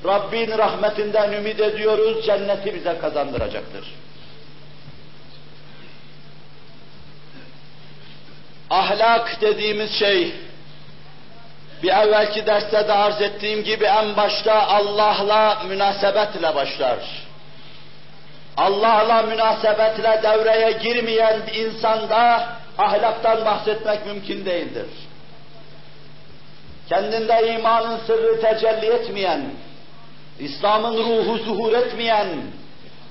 [0.05, 3.85] Rabbin rahmetinden ümit ediyoruz, cenneti bize kazandıracaktır.
[8.71, 10.35] Ahlak dediğimiz şey,
[11.83, 16.99] bir evvelki derste de arz ettiğim gibi en başta Allah'la münasebetle başlar.
[18.57, 24.87] Allah'la münasebetle devreye girmeyen bir insanda ahlaktan bahsetmek mümkün değildir.
[26.89, 29.41] Kendinde imanın sırrı tecelli etmeyen,
[30.39, 32.29] İslam'ın ruhu zuhur etmeyen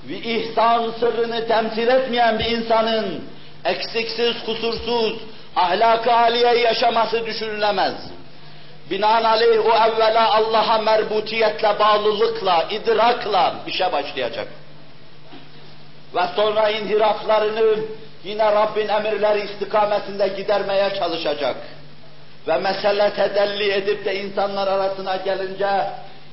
[0.08, 3.24] ve ihsan sırrını temsil etmeyen bir insanın
[3.64, 5.16] eksiksiz, kusursuz,
[5.56, 7.94] ahlak-ı aliyeyi yaşaması düşünülemez.
[8.90, 14.48] Binaenaleyh o evvela Allah'a merbutiyetle, bağlılıkla, idrakla işe başlayacak.
[16.20, 17.78] Ve sonra inhiraflarını
[18.24, 21.56] yine Rabbin emirleri istikametinde gidermeye çalışacak.
[22.48, 25.68] Ve mesele tedelli edip de insanlar arasına gelince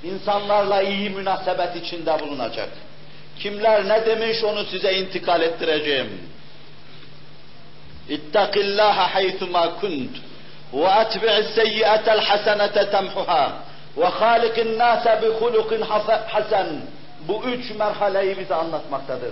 [0.03, 2.69] insanlarla iyi münasebet içinde bulunacak.
[3.39, 6.21] Kimler ne demiş onu size intikal ettireceğim.
[8.09, 10.17] İttakillaha haythuma kunt
[10.73, 13.53] ve atbi'is seyyiatel hasenete temhuha
[13.97, 15.27] ve halikin nase bi.
[17.27, 19.31] Bu üç merhaleyi bize anlatmaktadır.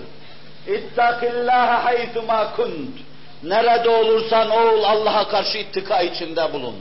[0.68, 3.00] İttakillaha haythuma kunt.
[3.44, 6.76] Nerede olursan ol Allah'a karşı ittika içinde bulun.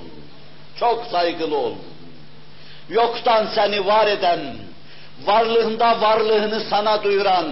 [0.81, 1.75] Çok saygılı ol.
[2.89, 4.41] Yoktan seni var eden,
[5.25, 7.47] varlığında varlığını sana duyuran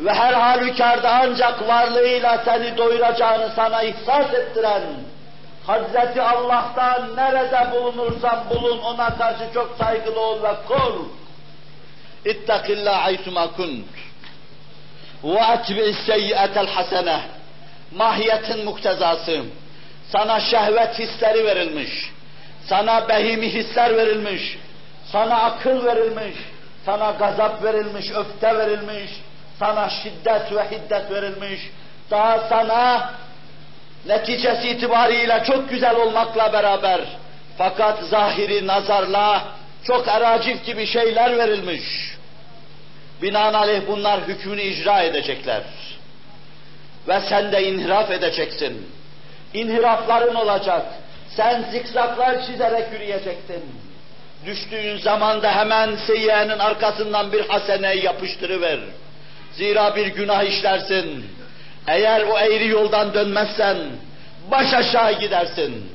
[0.00, 4.82] ve her halükarda ancak varlığıyla seni doyuracağını sana ihsas ettiren
[5.66, 11.06] Hazreti Allah'tan nerede bulunursan bulun ona karşı çok saygılı ol ve kork.
[12.24, 13.86] İttakillâh aytuma kunt.
[15.32, 17.20] Etbi'is seyyiyetel hasene.
[17.92, 19.40] Mahiyetin muktezası.
[20.12, 22.12] Sana şehvet hisleri verilmiş.
[22.66, 24.58] Sana behimi hisler verilmiş.
[25.12, 26.34] Sana akıl verilmiş.
[26.84, 29.10] Sana gazap verilmiş, öfte verilmiş.
[29.58, 31.60] Sana şiddet ve hiddet verilmiş.
[32.10, 33.10] Daha sana
[34.06, 37.00] neticesi itibariyle çok güzel olmakla beraber
[37.58, 39.42] fakat zahiri nazarla
[39.84, 42.14] çok eracif gibi şeyler verilmiş.
[43.24, 45.62] Binaenaleyh bunlar hükmünü icra edecekler.
[47.08, 48.86] Ve sen de inhiraf edeceksin.
[49.54, 50.86] İnhirafların olacak.
[51.36, 53.64] Sen zikzaklar çizerek yürüyeceksin.
[54.46, 58.78] Düştüğün zaman da hemen seyyenin arkasından bir haseneyi yapıştırıver.
[59.52, 61.26] Zira bir günah işlersin.
[61.86, 63.76] Eğer o eğri yoldan dönmezsen
[64.50, 65.90] baş aşağı gidersin.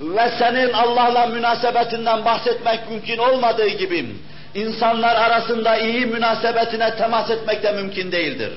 [0.00, 4.06] Ve senin Allah'la münasebetinden bahsetmek mümkün olmadığı gibi
[4.55, 8.53] insanlar arasında iyi münasebetine temas etmek de mümkün değildir.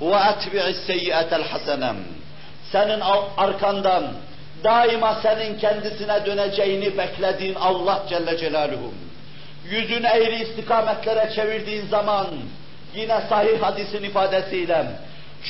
[0.00, 1.96] وَاَتْبِعِ السَّيِّئَةَ الْحَسَنَمْ
[2.72, 3.00] Senin
[3.36, 4.04] arkandan
[4.64, 8.94] daima senin kendisine döneceğini beklediğin Allah Celle Celaluhu.
[9.70, 12.26] Yüzün eğri istikametlere çevirdiğin zaman
[12.94, 14.86] yine sahih hadisin ifadesiyle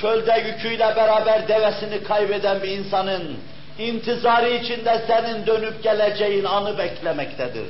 [0.00, 3.36] çölde yüküyle beraber devesini kaybeden bir insanın
[3.78, 7.66] intizarı içinde senin dönüp geleceğin anı beklemektedir.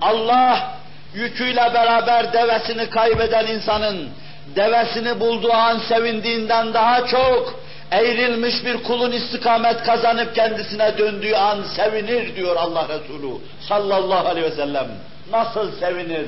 [0.00, 0.74] Allah
[1.13, 4.09] yüküyle beraber devesini kaybeden insanın
[4.55, 7.59] devesini bulduğu an sevindiğinden daha çok
[7.91, 13.33] eğrilmiş bir kulun istikamet kazanıp kendisine döndüğü an sevinir diyor Allah Resulü
[13.69, 14.87] sallallahu aleyhi ve sellem.
[15.31, 16.25] Nasıl sevinir?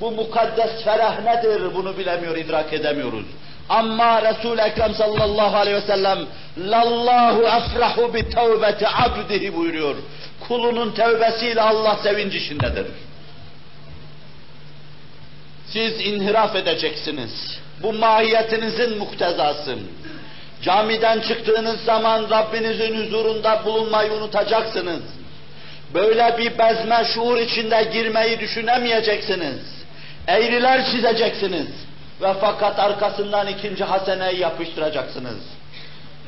[0.00, 3.26] Bu mukaddes ferah nedir bunu bilemiyor, idrak edemiyoruz.
[3.68, 6.18] Ama Resul-i Ekrem sallallahu aleyhi ve sellem
[6.58, 9.94] lallahu afrahu bi tevbeti abdihi buyuruyor.
[10.48, 12.86] Kulunun tevbesiyle Allah sevinç içindedir.
[15.72, 17.60] Siz inhiraf edeceksiniz.
[17.82, 19.78] Bu mahiyetinizin muktezası.
[20.62, 25.02] Camiden çıktığınız zaman Rabbinizin huzurunda bulunmayı unutacaksınız.
[25.94, 29.60] Böyle bir bezme şuur içinde girmeyi düşünemeyeceksiniz.
[30.28, 31.68] Eğriler çizeceksiniz.
[32.22, 35.38] Ve fakat arkasından ikinci haseneyi yapıştıracaksınız.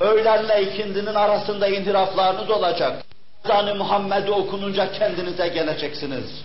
[0.00, 3.02] Öğlenle ikindinin arasında inhiraflarınız olacak.
[3.44, 6.44] Ezan-ı Muhammed'i okununca kendinize geleceksiniz.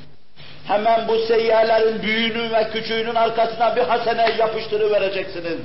[0.67, 5.59] Hemen bu seyyelerin büyüğünün ve küçüğünün arkasına bir hasene yapıştırıvereceksiniz.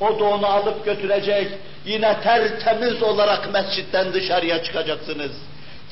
[0.00, 1.48] O da onu alıp götürecek.
[1.86, 5.30] Yine tertemiz olarak mescitten dışarıya çıkacaksınız.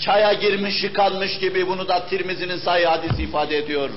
[0.00, 3.90] Çaya girmiş yıkanmış gibi bunu da Tirmizi'nin sayı hadisi ifade ediyor.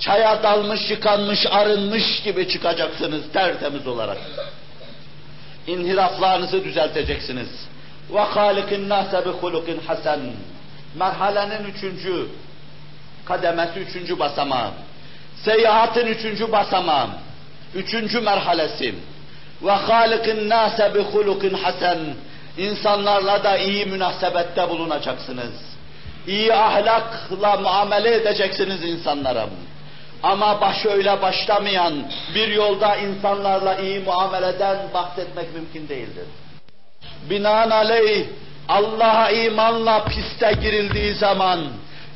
[0.00, 4.18] Çaya dalmış yıkanmış arınmış gibi çıkacaksınız tertemiz olarak.
[5.66, 7.48] İnhiraflarınızı düzelteceksiniz.
[8.14, 10.20] Ve halikin nase bi hulukin hasen.
[10.94, 12.26] Merhalenin üçüncü
[13.24, 14.70] kademesi, üçüncü basamağı.
[15.44, 17.08] Seyahatin üçüncü basamağı.
[17.74, 18.94] Üçüncü merhalesi.
[19.62, 21.98] Ve halikin nase bi hulukin hasen.
[22.58, 25.54] İnsanlarla da iyi münasebette bulunacaksınız.
[26.26, 29.46] İyi ahlakla muamele edeceksiniz insanlara.
[30.22, 31.94] Ama baş öyle başlamayan
[32.34, 36.24] bir yolda insanlarla iyi muameleden bahsetmek mümkün değildir.
[37.30, 38.26] Binaenaleyh
[38.68, 41.60] Allah'a imanla piste girildiği zaman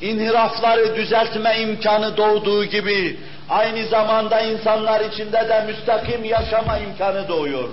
[0.04, 3.16] inhirafları düzeltme imkanı doğduğu gibi
[3.50, 7.68] aynı zamanda insanlar içinde de müstakim yaşama imkanı doğuyor.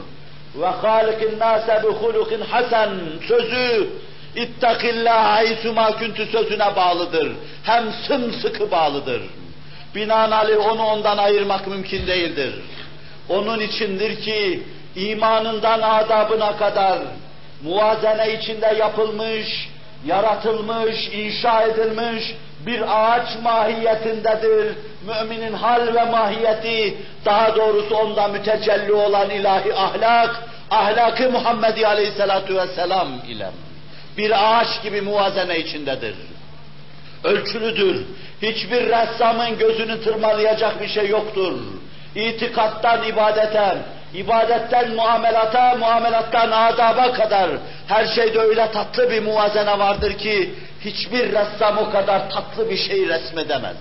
[0.56, 2.90] Ve halikin nase bi hulukin hasen
[3.28, 3.90] sözü
[4.36, 7.32] ittakillah haysuma küntü sözüne bağlıdır.
[7.64, 9.22] Hem sımsıkı bağlıdır.
[9.96, 12.54] Binaenaleyh onu ondan ayırmak mümkün değildir.
[13.30, 14.64] Onun içindir ki
[14.96, 17.00] imanından adabına kadar
[17.64, 19.70] muvazene içinde yapılmış,
[20.06, 22.36] yaratılmış, inşa edilmiş
[22.66, 24.76] bir ağaç mahiyetindedir.
[25.08, 33.08] Müminin hal ve mahiyeti, daha doğrusu onda mütecelli olan ilahi ahlak, ahlakı Muhammedi Aleyhisselatu Vesselam
[33.28, 33.50] ile
[34.18, 36.16] bir ağaç gibi muvazene içindedir.
[37.24, 38.06] Ölçülüdür.
[38.42, 41.54] Hiçbir ressamın gözünü tırmalayacak bir şey yoktur.
[42.16, 43.78] İtikattan ibadete,
[44.14, 47.50] ibadetten muamelata, muamelattan adaba kadar
[47.88, 53.08] her şeyde öyle tatlı bir muvazene vardır ki hiçbir ressam o kadar tatlı bir şey
[53.08, 53.78] resmedemez.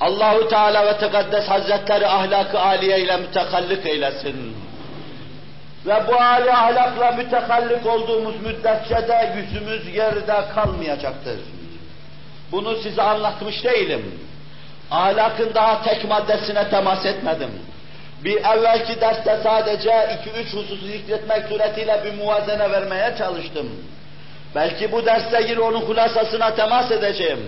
[0.00, 4.56] Allahu Teala ve Tekaddes Hazretleri ahlakı aliye ile mütekallik eylesin.
[5.86, 11.40] Ve bu âli ahlakla mütekallik olduğumuz müddetçe de yüzümüz yerde kalmayacaktır.
[12.52, 14.20] Bunu size anlatmış değilim.
[14.90, 17.50] Ahlakın daha tek maddesine temas etmedim.
[18.24, 23.70] Bir evvelki derste sadece iki üç hususu zikretmek suretiyle bir muvazene vermeye çalıştım.
[24.54, 27.38] Belki bu derste yine onun hulasasına temas edeceğim.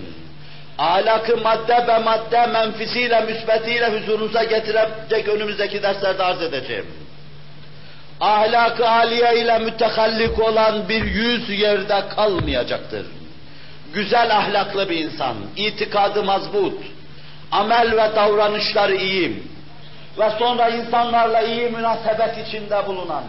[0.77, 6.85] Ahlakı madde be madde menfisiyle, müsbetiyle huzurunuza getirecek önümüzdeki derslerde arz edeceğim.
[8.21, 13.05] Ahlak-ı aliye ile mütehallik olan bir yüz yerde kalmayacaktır.
[13.93, 16.73] Güzel ahlaklı bir insan, itikadı mazbut,
[17.51, 19.43] amel ve davranışları iyi
[20.19, 23.23] ve sonra insanlarla iyi münasebet içinde bulunan,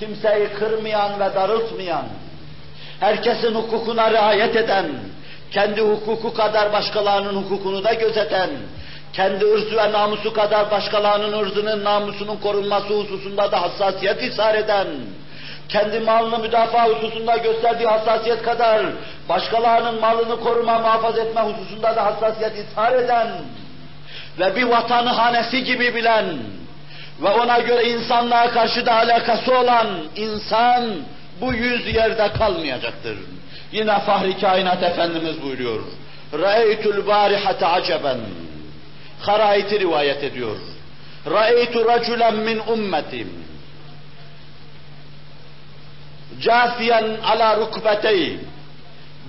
[0.00, 2.04] kimseyi kırmayan ve darıltmayan,
[3.00, 4.86] herkesin hukukuna riayet eden,
[5.50, 8.50] kendi hukuku kadar başkalarının hukukunu da gözeten,
[9.12, 14.86] kendi ırzı ve namusu kadar başkalarının ırzının namusunun korunması hususunda da hassasiyet ishar eden,
[15.68, 18.86] kendi malını müdafaa hususunda gösterdiği hassasiyet kadar
[19.28, 23.28] başkalarının malını koruma, muhafaza etme hususunda da hassasiyet ishar eden
[24.38, 26.24] ve bir vatanı hanesi gibi bilen
[27.22, 29.86] ve ona göre insanlığa karşı da alakası olan
[30.16, 30.84] insan
[31.40, 33.18] bu yüz yerde kalmayacaktır.
[33.72, 35.80] Yine Fahri Kainat Efendimiz buyuruyor.
[36.32, 38.18] Ra'eytul barihate aceben.
[39.20, 40.56] Harait'i rivayet ediyor.
[41.30, 43.45] Ra'eytu raculen min ummetim
[46.41, 48.39] Cafiyen ala rukbetey.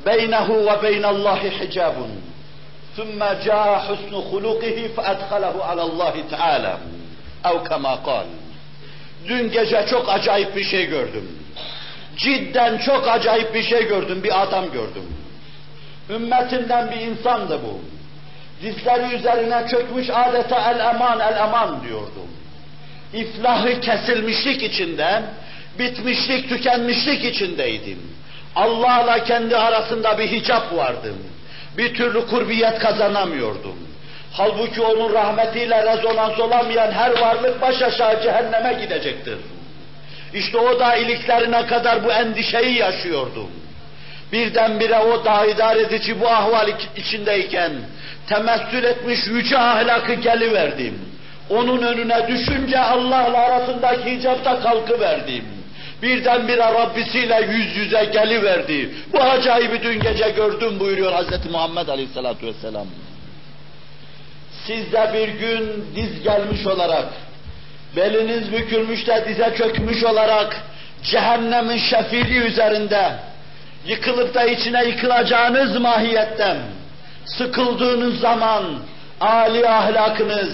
[0.07, 2.11] Beynehu ve beynallahi hicabun.
[2.97, 6.75] ثم جاء حسن خلقه فأدخله على الله تعالى
[7.45, 8.25] Ev kema kal.
[9.29, 11.39] Dün gece çok acayip bir şey gördüm.
[12.17, 15.05] Cidden çok acayip bir şey gördüm, bir adam gördüm.
[16.11, 17.81] Ümmetimden bir insandı bu.
[18.63, 22.29] Dizleri üzerine çökmüş adeta el eman el eman diyordum.
[23.15, 25.23] İflahı kesilmişlik içinde,
[25.80, 28.00] bitmişlik, tükenmişlik içindeydim.
[28.56, 31.14] Allah'la kendi arasında bir hicap vardı.
[31.78, 33.78] Bir türlü kurbiyet kazanamıyordum.
[34.34, 39.38] Halbuki onun rahmetiyle rezonans olamayan her varlık baş aşağı cehenneme gidecektir.
[40.34, 43.52] İşte o da iliklerine kadar bu endişeyi yaşıyordum.
[44.32, 47.72] Birdenbire o da idare edici bu ahval içindeyken
[48.28, 51.02] temessül etmiş yüce ahlakı geliverdim.
[51.50, 55.57] Onun önüne düşünce Allah'la arasındaki hicapta kalkıverdim.
[56.02, 58.90] Birdenbire Rabbisiyle yüz yüze geliverdi.
[59.14, 61.52] Bu acayibi dün gece gördüm buyuruyor Hz.
[61.52, 62.88] Muhammed Aleyhisselatü Vesselam.
[64.68, 67.06] Siz de bir gün diz gelmiş olarak,
[67.96, 70.62] beliniz bükülmüş de dize çökmüş olarak,
[71.04, 73.12] cehennemin şefili üzerinde,
[73.86, 76.58] yıkılıp da içine yıkılacağınız mahiyetten,
[77.26, 78.64] sıkıldığınız zaman,
[79.22, 80.50] âli ahlakınız,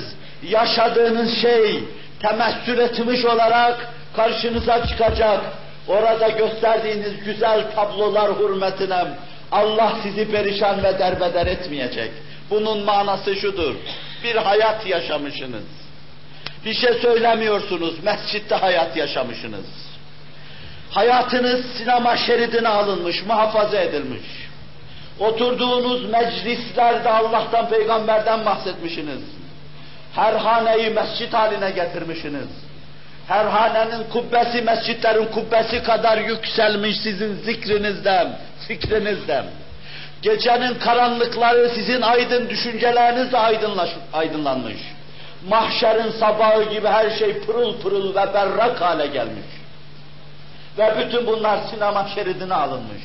[0.49, 1.79] yaşadığınız şey,
[2.21, 5.41] temessül etmiş olarak karşınıza çıkacak.
[5.87, 9.05] Orada gösterdiğiniz güzel tablolar hürmetine
[9.51, 12.11] Allah sizi perişan ve derbeder etmeyecek.
[12.49, 13.75] Bunun manası şudur.
[14.23, 15.63] Bir hayat yaşamışsınız.
[16.65, 18.03] Bir şey söylemiyorsunuz.
[18.03, 19.65] Mescitte hayat yaşamışsınız.
[20.91, 24.25] Hayatınız sinema şeridine alınmış, muhafaza edilmiş.
[25.19, 29.21] Oturduğunuz meclislerde Allah'tan, peygamberden bahsetmişsiniz.
[30.15, 32.47] Her haneyi mescit haline getirmişsiniz.
[33.27, 38.27] Her hanenin kubbesi mescitlerin kubbesi kadar yükselmiş sizin zikrinizden,
[38.67, 39.45] fikrinizden.
[40.21, 44.77] Gecenin karanlıkları sizin aydın düşüncelerinizle aydınlaş, aydınlanmış.
[45.47, 49.45] Mahşerin sabahı gibi her şey pırıl pırıl ve berrak hale gelmiş.
[50.77, 53.03] Ve bütün bunlar sinema şeridine alınmış.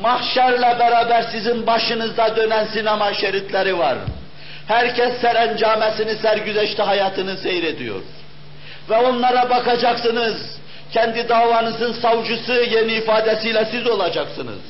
[0.00, 3.98] Mahşerle beraber sizin başınızda dönen sinema şeritleri var.
[4.68, 8.00] Herkes serencamesini, sergüzeşte hayatını seyrediyor.
[8.90, 10.56] Ve onlara bakacaksınız.
[10.92, 14.60] Kendi davanızın savcısı yeni ifadesiyle siz olacaksınız.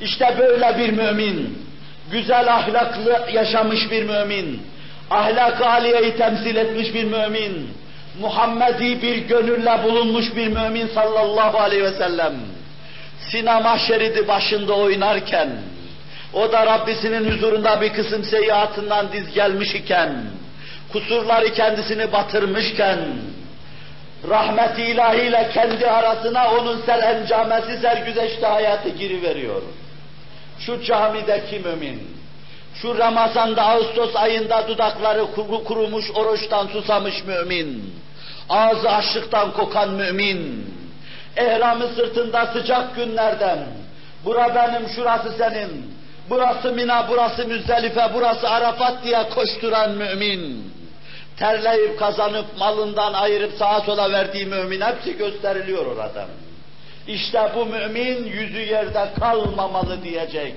[0.00, 1.66] İşte böyle bir mümin,
[2.10, 4.62] güzel ahlaklı yaşamış bir mümin,
[5.10, 7.70] ahlak-ı aliyeyi temsil etmiş bir mümin,
[8.20, 12.34] Muhammedi bir gönülle bulunmuş bir mümin sallallahu aleyhi ve sellem,
[13.30, 15.48] sinema şeridi başında oynarken,
[16.34, 20.16] o da Rabbisinin huzurunda bir kısım seyahatından diz gelmiş iken,
[20.92, 22.98] kusurları kendisini batırmışken,
[24.28, 29.62] rahmet ilahiyle kendi arasına onun serencamesi sergüzeşte hayatı giriveriyor.
[30.58, 32.16] Şu camideki mümin,
[32.74, 35.26] şu Ramazan'da Ağustos ayında dudakları
[35.64, 37.94] kurumuş oruçtan susamış mümin,
[38.48, 40.74] ağzı açlıktan kokan mümin,
[41.36, 43.58] ehramı sırtında sıcak günlerden,
[44.24, 45.96] bura benim, şurası senin,
[46.30, 50.72] burası Mina, burası Müzdelife, burası Arafat diye koşturan mümin,
[51.38, 56.26] terleyip kazanıp malından ayırıp sağa sola verdiği mümin hepsi gösteriliyor orada.
[57.06, 60.54] İşte bu mümin yüzü yerde kalmamalı diyecek.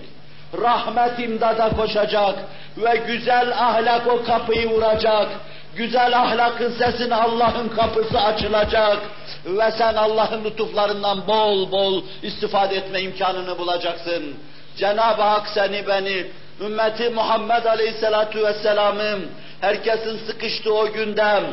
[0.62, 2.36] Rahmet imdada koşacak
[2.78, 5.28] ve güzel ahlak o kapıyı vuracak.
[5.76, 8.98] Güzel ahlakın sesini Allah'ın kapısı açılacak
[9.46, 14.36] ve sen Allah'ın lütuflarından bol bol istifade etme imkanını bulacaksın.
[14.78, 16.26] Cenab-ı Hak seni beni,
[16.62, 19.30] ümmeti Muhammed Aleyhisselatu Vesselam'ın
[19.62, 21.44] herkesin sıkıştığı o gündem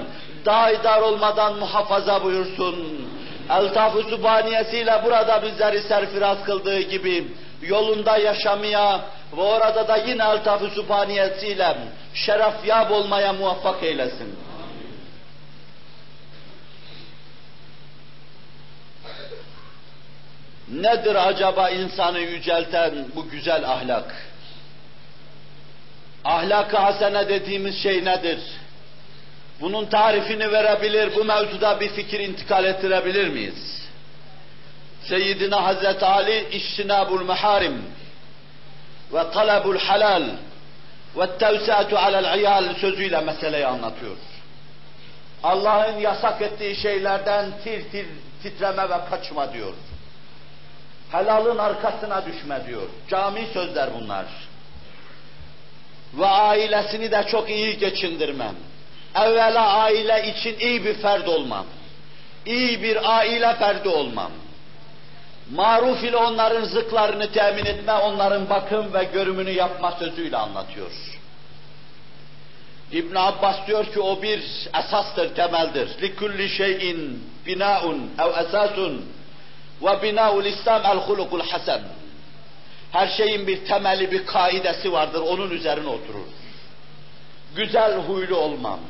[0.44, 3.09] daidar olmadan muhafaza buyursun.
[3.50, 7.26] Eltaf-ı Sübhaniyesiyle burada bizleri serfiraz kıldığı gibi
[7.62, 9.00] yolunda yaşamaya
[9.36, 11.76] ve orada da yine Eltaf-ı Sübhaniyesiyle
[12.14, 14.36] şerefyab olmaya muvaffak eylesin.
[20.68, 24.14] Nedir acaba insanı yücelten bu güzel ahlak?
[26.27, 28.39] Ahlak-ı hasene dediğimiz şey nedir?
[29.61, 33.89] Bunun tarifini verebilir, bu mevzuda bir fikir intikal ettirebilir miyiz?
[35.03, 37.83] Seyyidina Hazreti Ali iştinabul meharim
[39.12, 40.22] ve talabul halal
[41.16, 44.16] ve tevsatu alel iyal sözüyle meseleyi anlatıyor.
[45.43, 48.07] Allah'ın yasak ettiği şeylerden tir tir
[48.43, 49.72] titreme ve kaçma diyor.
[51.12, 52.89] Helalın arkasına düşme diyor.
[53.11, 54.27] Cami sözler bunlar.
[56.19, 58.55] Ve ailesini de çok iyi geçindirmem
[59.17, 61.67] evvela aile için iyi bir ferd olmam.
[62.47, 64.31] İyi bir aile ferdi olmam.
[65.55, 70.91] Maruf ile onların zıklarını temin etme, onların bakım ve görümünü yapma sözüyle anlatıyor.
[72.93, 76.03] İbn Abbas diyor ki o bir esastır, temeldir.
[76.03, 79.07] Likulli şeyin binaun ev esasun
[79.83, 81.81] ve binaul İslam el hulukul hasen.
[82.93, 85.20] Her şeyin bir temeli, bir kaidesi vardır.
[85.20, 86.26] Onun üzerine oturur.
[87.57, 88.80] Güzel huylu olmam,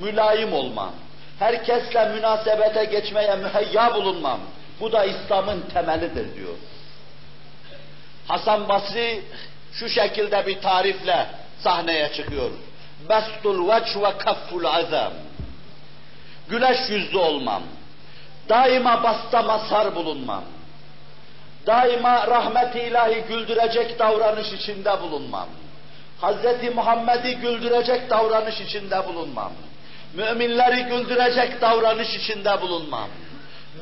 [0.00, 0.92] mülayim olmam,
[1.38, 4.40] herkesle münasebete geçmeye müheyya bulunmam.
[4.80, 6.54] Bu da İslam'ın temelidir diyor.
[8.28, 9.22] Hasan Basri
[9.72, 11.26] şu şekilde bir tarifle
[11.60, 12.50] sahneye çıkıyor.
[13.08, 15.12] Bestul veç ve kafful azam.
[16.48, 17.62] Güneş yüzlü olmam.
[18.48, 20.44] Daima basta mazhar bulunmam.
[21.66, 25.48] Daima rahmet-i ilahi güldürecek davranış içinde bulunmam.
[26.22, 26.74] Hz.
[26.74, 29.52] Muhammed'i güldürecek davranış içinde bulunmam.
[30.14, 33.08] Müminleri güldürecek davranış içinde bulunmam.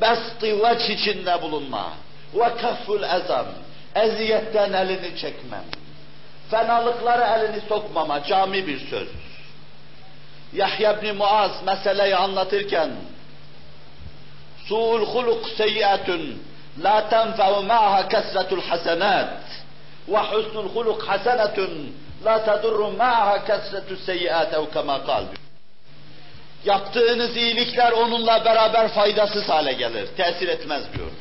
[0.01, 1.93] Besti veç içinde bulunma.
[2.33, 3.45] Ve kafful azam.
[3.95, 5.63] Eziyetten elini çekmem.
[6.51, 9.07] Fenalıklara elini sokmama, cami bir söz.
[10.53, 12.91] Yahya ibn Muaz meseleyi anlatırken
[14.67, 16.43] Su'ul huluk seyyiatun
[16.83, 19.41] la tenfe'u ma'aha kesretul hasenat
[20.07, 21.95] ve husnul huluk hasenetun
[22.25, 25.23] la tedurru ma'aha kesretul seyyiat ev kema kal.
[26.65, 31.11] Yaptığınız iyilikler onunla beraber faydasız hale gelir, tesir etmez diyor.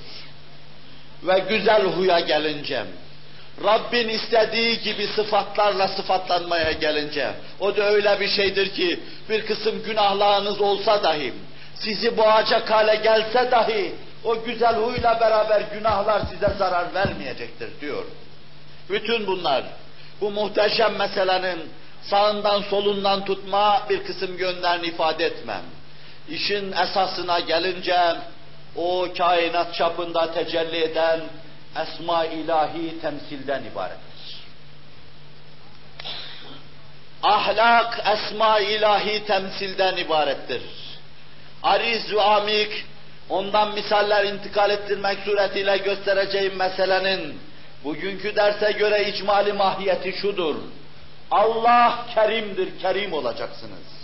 [1.23, 2.85] Ve güzel huya gelince,
[3.65, 7.31] Rabbin istediği gibi sıfatlarla sıfatlanmaya gelince,
[7.61, 11.33] o da öyle bir şeydir ki bir kısım günahlarınız olsa dahi,
[11.75, 13.95] sizi boğacak hale gelse dahi,
[14.25, 18.05] o güzel huyla beraber günahlar size zarar vermeyecektir diyor.
[18.91, 19.65] Bütün bunlar,
[20.21, 21.71] bu muhteşem meselenin
[22.03, 25.63] sağından solundan tutma bir kısım yönlerini ifade etmem.
[26.29, 28.17] İşin esasına gelince,
[28.77, 31.21] o kainat çapında tecelli eden
[31.83, 34.05] esma ilahi temsilden ibarettir.
[37.23, 40.63] Ahlak esma ilahi temsilden ibarettir.
[41.63, 42.87] Ariz ve amik,
[43.29, 47.41] ondan misaller intikal ettirmek suretiyle göstereceğim meselenin
[47.85, 50.57] bugünkü derse göre icmali mahiyeti şudur.
[51.31, 53.95] Allah kerimdir, kerim olacaksınız.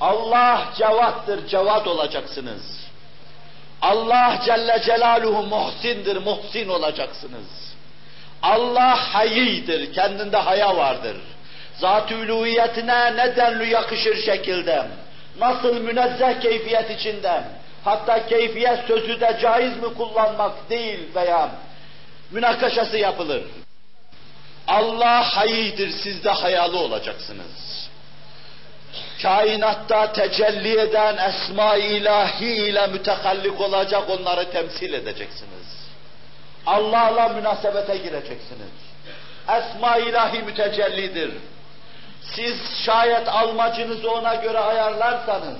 [0.00, 2.84] Allah cevattır, cevat olacaksınız.
[3.82, 7.74] Allah Celle Celaluhu muhsindir, muhsin olacaksınız.
[8.42, 11.16] Allah hayidir, kendinde haya vardır.
[11.78, 14.86] Zat-ı uluhiyetine ne denli yakışır şekilde,
[15.38, 17.44] nasıl münezzeh keyfiyet içinde,
[17.84, 21.50] hatta keyfiyet sözü de caiz mi kullanmak değil veya
[22.30, 23.42] münakaşası yapılır.
[24.68, 27.88] Allah hayidir, siz de hayalı olacaksınız.
[29.22, 35.84] Kainatta tecelli eden esma ilahi ile mütehallik olacak, onları temsil edeceksiniz.
[36.66, 38.74] Allah'la münasebete gireceksiniz.
[39.48, 41.30] Esma ilahi mütecellidir.
[42.22, 42.56] Siz
[42.86, 45.58] şayet almacınızı ona göre ayarlarsanız,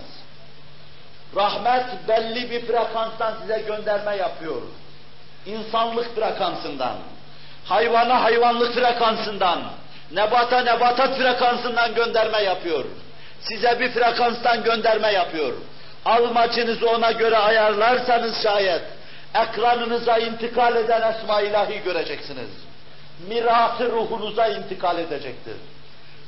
[1.36, 4.62] rahmet belli bir frekanstan size gönderme yapıyor.
[5.46, 6.96] İnsanlık frekansından,
[7.64, 9.62] hayvana hayvanlık frekansından,
[10.12, 12.84] nebata nebatat frekansından gönderme yapıyor.
[13.40, 15.52] Size bir frekanstan gönderme yapıyor.
[16.04, 18.82] Almacınızı ona göre ayarlarsanız şayet,
[19.34, 22.50] ekranınıza intikal eden esma ilahi göreceksiniz.
[23.28, 25.56] Mirası ruhunuza intikal edecektir.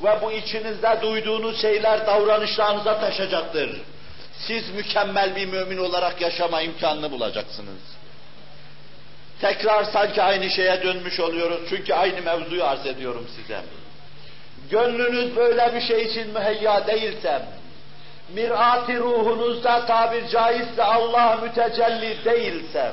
[0.05, 3.81] Ve bu içinizde duyduğunuz şeyler davranışlarınıza taşacaktır.
[4.39, 7.80] Siz mükemmel bir mümin olarak yaşama imkanını bulacaksınız.
[9.41, 13.61] Tekrar sanki aynı şeye dönmüş oluyoruz çünkü aynı mevzuyu arz ediyorum size.
[14.70, 17.43] Gönlünüz böyle bir şey için müheyya değilse,
[18.34, 22.93] mirati ruhunuzda tabir caizse Allah mütecelli değilsem,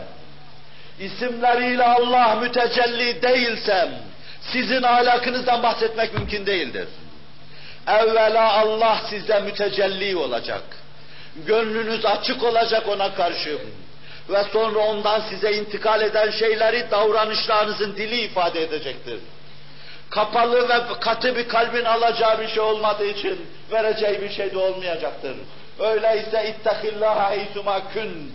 [0.99, 3.89] isimleriyle Allah mütecelli değilsem,
[4.41, 6.87] sizin ahlakınızdan bahsetmek mümkün değildir.
[7.87, 10.63] Evvela Allah size mütecelli olacak.
[11.35, 13.57] Gönlünüz açık olacak ona karşı.
[14.29, 19.19] Ve sonra ondan size intikal eden şeyleri davranışlarınızın dili ifade edecektir.
[20.09, 25.35] Kapalı ve katı bir kalbin alacağı bir şey olmadığı için vereceği bir şey de olmayacaktır.
[25.79, 28.31] Öyleyse ittehillâhe heysumâ künt.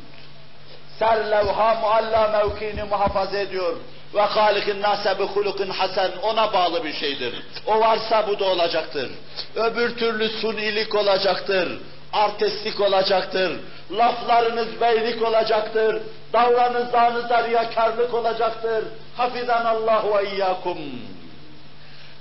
[0.99, 3.77] Ser levha mualla mevkini muhafaza ediyor.
[4.15, 7.35] Ve halikin nase bi hulukin hasen ona bağlı bir şeydir.
[7.67, 9.11] O varsa bu da olacaktır.
[9.57, 11.69] Öbür türlü sunilik olacaktır.
[12.13, 13.61] Artistlik olacaktır.
[13.91, 16.03] Laflarınız beylik olacaktır.
[16.33, 18.85] Davranışlarınızda riyakarlık olacaktır.
[19.17, 20.79] Hafizan Allah ve iyyakum.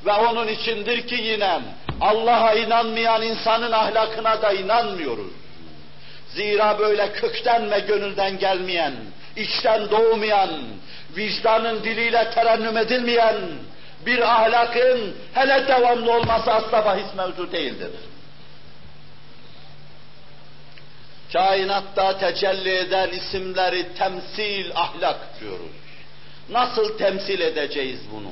[0.05, 1.59] Ve onun içindir ki yine
[2.01, 5.31] Allah'a inanmayan insanın ahlakına da inanmıyoruz.
[6.35, 8.93] Zira böyle kökten ve gönülden gelmeyen,
[9.35, 10.49] içten doğmayan,
[11.17, 13.35] vicdanın diliyle terennüm edilmeyen
[14.05, 17.89] bir ahlakın hele devamlı olması asla bahis mevzu değildir.
[21.34, 25.71] Kainatta tecelli eden isimleri temsil, ahlak diyoruz.
[26.49, 28.32] Nasıl temsil edeceğiz bunu?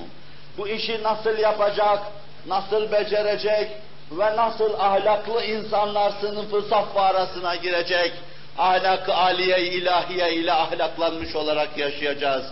[0.58, 2.00] Bu işi nasıl yapacak,
[2.48, 3.72] nasıl becerecek
[4.12, 8.14] ve nasıl ahlaklı insanlar sınıfı safı arasına girecek,
[8.58, 12.46] ahlak-ı aliye ilahiye ile ahlaklanmış olarak yaşayacağız.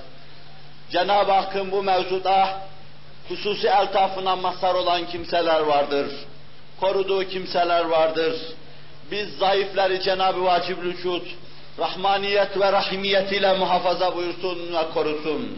[0.92, 2.62] Cenab-ı Hakk'ın bu mevzuda
[3.30, 6.08] hususi eltafına mazhar olan kimseler vardır.
[6.80, 8.36] Koruduğu kimseler vardır.
[9.12, 11.26] Biz zayıfları Cenab-ı Vacib Vücud,
[11.80, 15.58] rahmaniyet ve rahimiyet ile muhafaza buyursun ve korusun.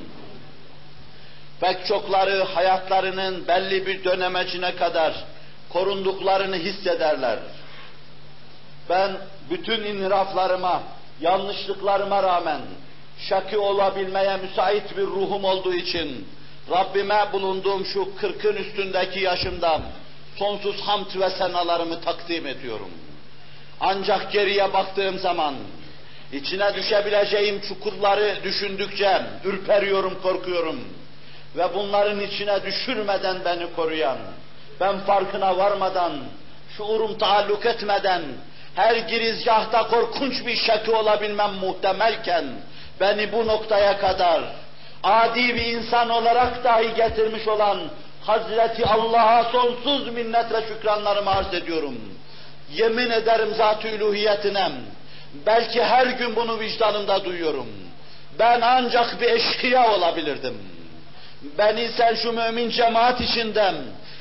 [1.62, 5.14] Pek çokları hayatlarının belli bir dönemecine kadar
[5.70, 7.40] korunduklarını hissederler.
[8.90, 9.12] Ben
[9.50, 10.84] bütün inhiraflarıma,
[11.22, 12.62] yanlışlıklarıma rağmen
[13.30, 16.28] şaki olabilmeye müsait bir ruhum olduğu için
[16.72, 19.82] Rabbime bulunduğum şu kırkın üstündeki yaşımda
[20.36, 22.90] sonsuz hamd ve senalarımı takdim ediyorum.
[23.80, 25.56] Ancak geriye baktığım zaman
[26.34, 30.80] içine düşebileceğim çukurları düşündükçe ürperiyorum, korkuyorum.
[31.58, 34.18] Ve bunların içine düşürmeden beni koruyan,
[34.80, 36.14] ben farkına varmadan,
[36.78, 38.22] şuurum taalluk etmeden,
[38.76, 42.46] her girizgahta korkunç bir şeki olabilmem muhtemelken,
[43.00, 44.42] beni bu noktaya kadar
[45.04, 47.80] adi bir insan olarak dahi getirmiş olan
[48.22, 52.15] Hazreti Allah'a sonsuz minnet ve şükranlarımı arz ediyorum.
[52.72, 54.72] Yemin ederim zat-ı üluhiyetine,
[55.46, 57.68] belki her gün bunu vicdanımda duyuyorum.
[58.40, 60.58] Ben ancak bir eşkıya olabilirdim.
[61.58, 63.76] Beni sen şu mümin cemaat içinden,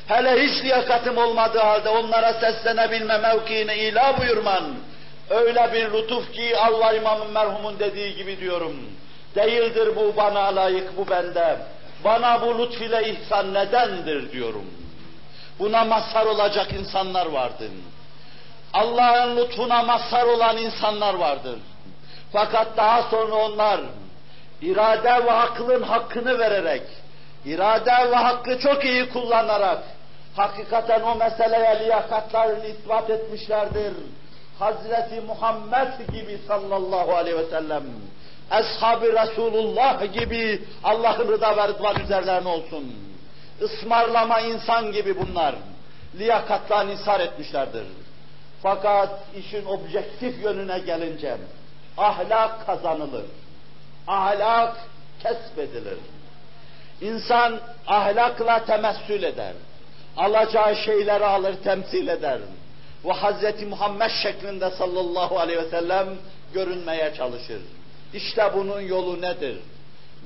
[0.06, 4.64] hele hiç liyakatım olmadığı halde onlara seslenebilme mevkiini ilah buyurman,
[5.30, 8.76] öyle bir lütuf ki Allah İmam'ın merhumun dediği gibi diyorum.
[9.34, 11.56] Değildir bu bana layık, bu bende.
[12.04, 14.64] Bana bu lütf ile ihsan nedendir diyorum.
[15.58, 17.70] Buna mazhar olacak insanlar vardır.
[18.74, 21.58] Allah'ın lütfuna mazhar olan insanlar vardır.
[22.32, 23.80] Fakat daha sonra onlar
[24.62, 26.82] irade ve aklın hakkını vererek,
[27.44, 29.82] irade ve hakkı çok iyi kullanarak,
[30.36, 33.92] hakikaten o meseleye liyakatlarını ispat etmişlerdir.
[34.58, 37.82] Hazreti Muhammed gibi sallallahu aleyhi ve sellem,
[38.50, 42.94] Ashab-ı Resulullah gibi Allah'ın rıda ve rıdvan üzerlerine olsun.
[43.60, 45.54] Ismarlama insan gibi bunlar.
[46.18, 47.84] Liyakatla nisar etmişlerdir.
[48.64, 51.36] Fakat işin objektif yönüne gelince
[51.96, 53.24] ahlak kazanılır.
[54.06, 54.76] Ahlak
[55.22, 55.98] kesbedilir.
[57.00, 59.52] İnsan ahlakla temessül eder.
[60.16, 62.38] Alacağı şeyleri alır, temsil eder.
[63.04, 63.62] Ve Hz.
[63.68, 66.08] Muhammed şeklinde sallallahu aleyhi ve sellem
[66.54, 67.62] görünmeye çalışır.
[68.14, 69.56] İşte bunun yolu nedir?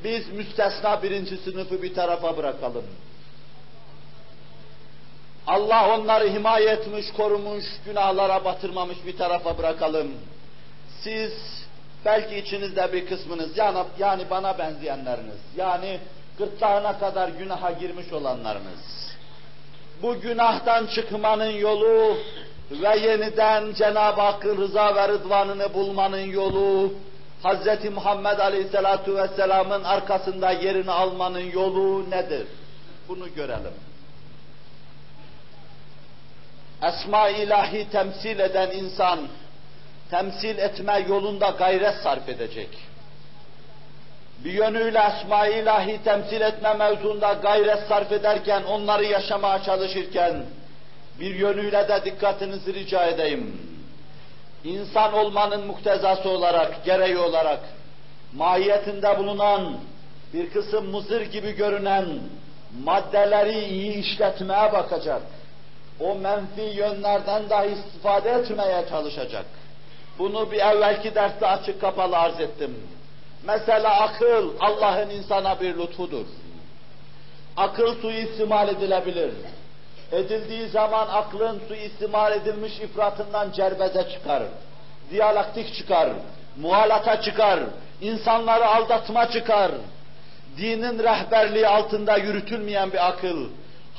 [0.05, 2.85] Biz müstesna birinci sınıfı bir tarafa bırakalım.
[5.49, 10.09] Allah onları himaye etmiş, korumuş, günahlara batırmamış bir tarafa bırakalım.
[11.03, 11.33] Siz
[12.05, 16.01] belki içinizde bir kısmınız yani, yani bana benzeyenleriniz, yani
[16.39, 19.13] gırtlağına kadar günaha girmiş olanlarınız.
[20.03, 22.17] Bu günahtan çıkmanın yolu
[22.71, 26.93] ve yeniden Cenab-ı Hakk'ın rıza ve rıdvanını bulmanın yolu,
[27.45, 27.91] Hz.
[27.95, 32.47] Muhammed Aleyhisselatu Vesselam'ın arkasında yerini almanın yolu nedir?
[33.09, 33.88] Bunu görelim.
[36.83, 39.19] Esma ilahi temsil eden insan,
[40.11, 42.69] temsil etme yolunda gayret sarf edecek.
[44.45, 50.45] Bir yönüyle esma ilahi temsil etme mevzunda gayret sarf ederken, onları yaşamaya çalışırken,
[51.21, 53.63] bir yönüyle de dikkatinizi rica edeyim.
[54.65, 57.61] İnsan olmanın muktezası olarak, gereği olarak,
[58.33, 59.77] mahiyetinde bulunan,
[60.35, 62.07] bir kısım mızır gibi görünen
[62.85, 65.23] maddeleri iyi işletmeye bakacak
[66.01, 69.47] o menfi yönlerden dahi istifade etmeye çalışacak.
[70.19, 72.77] Bunu bir evvelki derste açık kapalı arz ettim.
[73.47, 76.27] Mesela akıl Allah'ın insana bir lütfudur.
[77.57, 79.33] Akıl suistimal edilebilir.
[80.13, 84.43] Edildiği zaman aklın suistimal edilmiş ifratından cerbeze çıkar.
[85.11, 86.09] Diyalaktik çıkar.
[86.57, 87.61] Muhalata çıkar.
[88.01, 89.71] insanları aldatma çıkar.
[90.57, 93.49] Dinin rehberliği altında yürütülmeyen bir akıl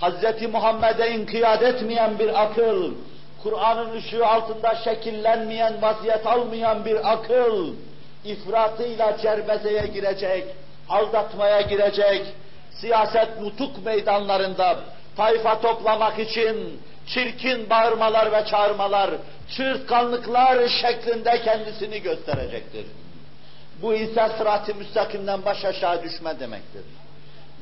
[0.02, 0.41] Hz.
[0.52, 2.93] Muhammed'e inkiyat etmeyen bir akıl,
[3.43, 7.74] Kur'an'ın ışığı altında şekillenmeyen, vaziyet almayan bir akıl,
[8.26, 10.43] ifratıyla cerbezeye girecek,
[10.89, 12.26] aldatmaya girecek,
[12.72, 14.80] siyaset nutuk meydanlarında
[15.18, 19.10] tayfa toplamak için çirkin bağırmalar ve çağırmalar,
[19.56, 22.86] çırtkanlıklar şeklinde kendisini gösterecektir.
[23.82, 26.84] Bu ise sırat-ı müstakimden baş aşağı düşme demektir.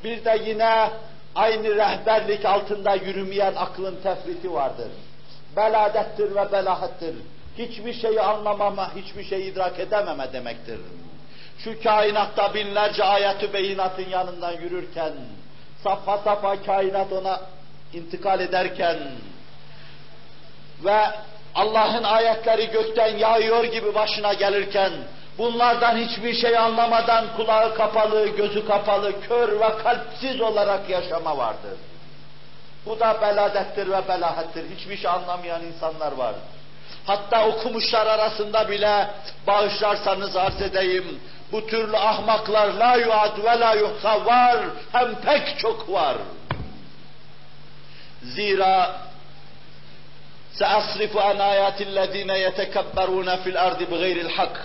[0.04, 0.90] Bir de yine
[1.38, 4.88] aynı rehberlik altında yürümeyen aklın tefriti vardır.
[5.56, 7.16] Beladettir ve belahattır.
[7.58, 10.80] hiçbir şeyi anlamama, hiçbir şeyi idrak edememe demektir.
[11.58, 15.14] Şu kainatta binlerce ayet-ü beyinatın yanından yürürken,
[15.84, 17.42] safa safa kainat ona
[17.94, 18.98] intikal ederken
[20.84, 21.06] ve
[21.56, 24.92] Allah'ın ayetleri gökten yağıyor gibi başına gelirken,
[25.39, 31.79] bunlardan hiçbir şey anlamadan kulağı kapalı, gözü kapalı, kör ve kalpsiz olarak yaşama vardır.
[32.87, 34.65] Bu da beladettir ve belahettir.
[34.77, 36.35] Hiçbir şey anlamayan insanlar var.
[37.07, 39.11] Hatta okumuşlar arasında bile
[39.47, 41.21] bağışlarsanız arz edeyim,
[41.53, 44.59] bu türlü ahmaklar la yuad ve la yuhsa var,
[44.93, 46.17] hem pek çok var.
[48.23, 49.03] Zira
[50.61, 54.57] سأصرف عن آيات الذين يتكبرون في الأرض بغير الحق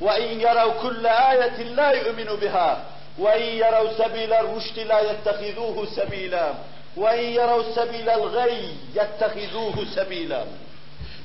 [0.00, 2.84] وإن يروا كل آية لا يؤمنوا بها
[3.18, 6.54] وإن يروا سبيل الرشد لا يتخذوه سبيلا
[6.96, 10.44] وإن يروا سبيل الغي يتخذوه سبيلا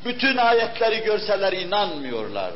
[0.05, 2.51] Bütün ayetleri görseler inanmıyorlar.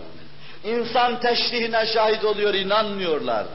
[0.63, 3.45] İnsan teşrihine şahit oluyor, inanmıyorlar.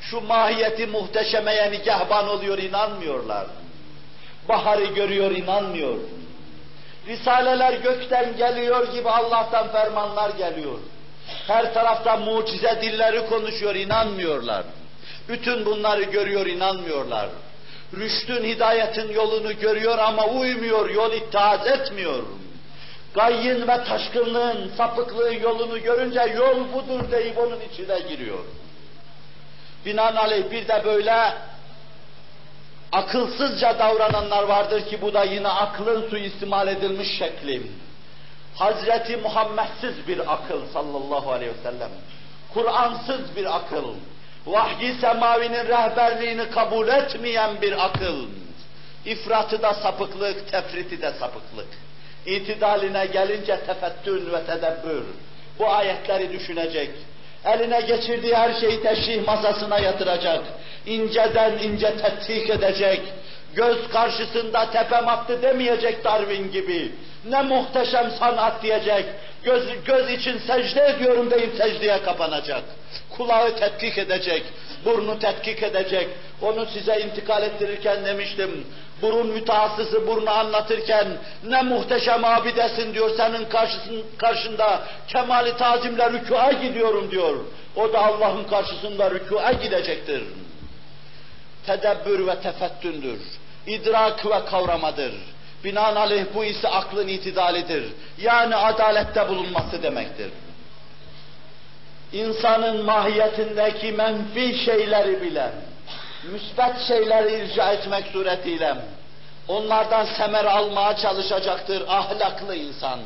[0.00, 3.46] Şu mahiyeti muhteşemeye nigahban oluyor, inanmıyorlar.
[4.48, 5.98] Baharı görüyor, inanmıyor.
[7.06, 10.78] Risaleler gökten geliyor gibi Allah'tan fermanlar geliyor.
[11.47, 14.63] Her tarafta mucize dilleri konuşuyor, inanmıyorlar.
[15.29, 17.29] Bütün bunları görüyor, inanmıyorlar.
[17.97, 22.23] Rüştün, hidayetin yolunu görüyor ama uymuyor, yol itaat etmiyor.
[23.13, 28.39] Gayyın ve taşkınlığın, sapıklığın yolunu görünce yol budur deyip onun içine giriyor.
[29.85, 31.33] Binaenaleyh bir de böyle
[32.91, 37.61] akılsızca davrananlar vardır ki bu da yine aklın suistimal edilmiş şekli.
[38.59, 41.89] Hazreti Muhammedsiz bir akıl sallallahu aleyhi ve sellem.
[42.53, 43.93] Kur'ansız bir akıl.
[44.45, 48.25] Vahyi semavinin rehberliğini kabul etmeyen bir akıl.
[49.05, 51.67] İfratı da sapıklık, tefriti de sapıklık.
[52.25, 55.03] İtidaline gelince tefettün ve tedebbür.
[55.59, 56.89] Bu ayetleri düşünecek.
[57.45, 60.43] Eline geçirdiği her şeyi teşrih masasına yatıracak.
[60.85, 63.01] İnceden ince tetkik edecek.
[63.55, 66.91] Göz karşısında tepem attı demeyecek Darwin gibi.
[67.25, 69.05] Ne muhteşem sanat diyecek.
[69.43, 72.63] Göz, göz için secde ediyorum deyip secdeye kapanacak.
[73.09, 74.43] Kulağı tetkik edecek.
[74.85, 76.07] Burnu tetkik edecek.
[76.41, 78.65] Onu size intikal ettirirken demiştim.
[79.01, 81.07] Burun mütehassısı burnu anlatırken
[81.43, 87.37] ne muhteşem abidesin diyor senin karşısın, karşında kemali tazimle rükûa gidiyorum diyor.
[87.75, 90.23] O da Allah'ın karşısında rükûa gidecektir.
[91.65, 93.19] Tedebbür ve tefettündür.
[93.67, 95.13] İdrak ve kavramadır.
[95.63, 97.83] Binaenaleyh bu ise aklın itidalidir.
[98.17, 100.31] Yani adalette bulunması demektir.
[102.13, 105.51] İnsanın mahiyetindeki menfi şeyleri bilen,
[106.31, 108.75] müsbet şeyleri irca etmek suretiyle
[109.47, 112.99] onlardan semer almaya çalışacaktır ahlaklı insan.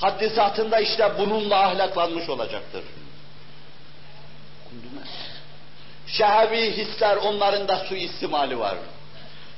[0.00, 2.82] Haddi zatında işte bununla ahlaklanmış olacaktır.
[6.06, 8.74] Şehevi hisler onların da suistimali var.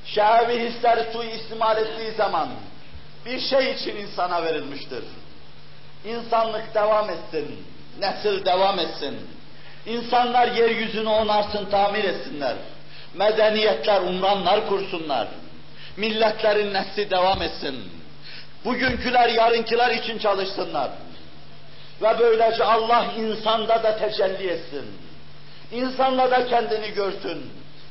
[0.06, 2.48] Şehevi hisler suistimal ettiği zaman
[3.26, 5.04] bir şey için insana verilmiştir.
[6.04, 7.66] İnsanlık devam etsin,
[8.00, 9.18] nesil devam etsin.
[9.86, 12.56] İnsanlar yeryüzünü onarsın, tamir etsinler.
[13.14, 15.28] Medeniyetler, umranlar kursunlar.
[15.96, 17.92] Milletlerin nesli devam etsin.
[18.64, 20.90] Bugünküler yarınkiler için çalışsınlar.
[22.02, 24.84] Ve böylece Allah insanda da tecelli etsin.
[25.72, 27.50] İnsanla da kendini görsün.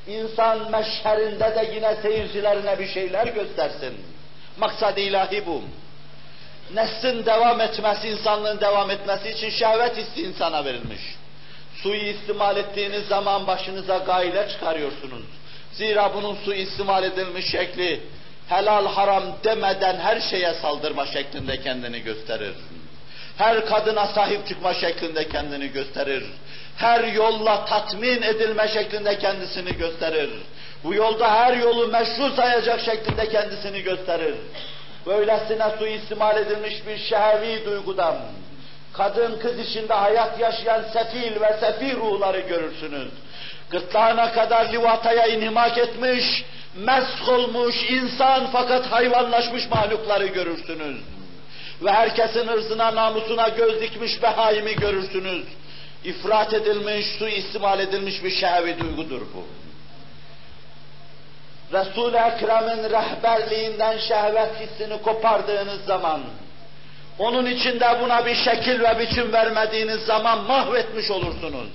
[0.10, 3.93] İnsan meşherinde de yine seyircilerine bir şeyler göstersin.
[4.57, 5.62] Maksad ilahi bu.
[6.74, 11.01] Neslin devam etmesi, insanlığın devam etmesi için şehvet hissi insana verilmiş.
[11.76, 15.26] Suyu istimal ettiğiniz zaman başınıza gayle çıkarıyorsunuz.
[15.74, 18.01] Zira bunun su istimal edilmiş şekli
[18.49, 22.53] helal haram demeden her şeye saldırma şeklinde kendini gösterir.
[23.38, 26.24] Her kadına sahip çıkma şeklinde kendini gösterir.
[26.80, 30.30] Her yolla tatmin edilme şeklinde kendisini gösterir.
[30.84, 34.36] Bu yolda her yolu meşru sayacak şeklinde kendisini gösterir.
[35.05, 38.15] Böylesine suistimal edilmiş bir şehvi duygudan,
[38.93, 43.09] kadın kız içinde hayat yaşayan sefil ve sefil ruhları görürsünüz.
[43.69, 50.97] Gırtlağına kadar livataya inhimak etmiş, mesk olmuş insan fakat hayvanlaşmış mahlukları görürsünüz.
[51.82, 55.45] Ve herkesin ırzına, namusuna göz dikmiş behaimi görürsünüz.
[56.04, 59.43] İfrat edilmiş, su istimal edilmiş bir şehvi duygudur bu.
[61.74, 66.22] Resul-i Ekrem'in rehberliğinden şehvet hissini kopardığınız zaman,
[67.20, 71.70] onun içinde buna bir şekil ve biçim vermediğiniz zaman mahvetmiş olursunuz.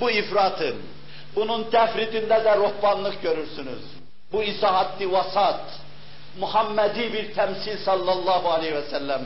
[0.00, 0.76] Bu ifratın,
[1.36, 3.82] bunun tefritinde de ruhbanlık görürsünüz.
[4.32, 5.60] Bu ise haddi vasat,
[6.38, 9.22] Muhammedi bir temsil sallallahu aleyhi ve sellem.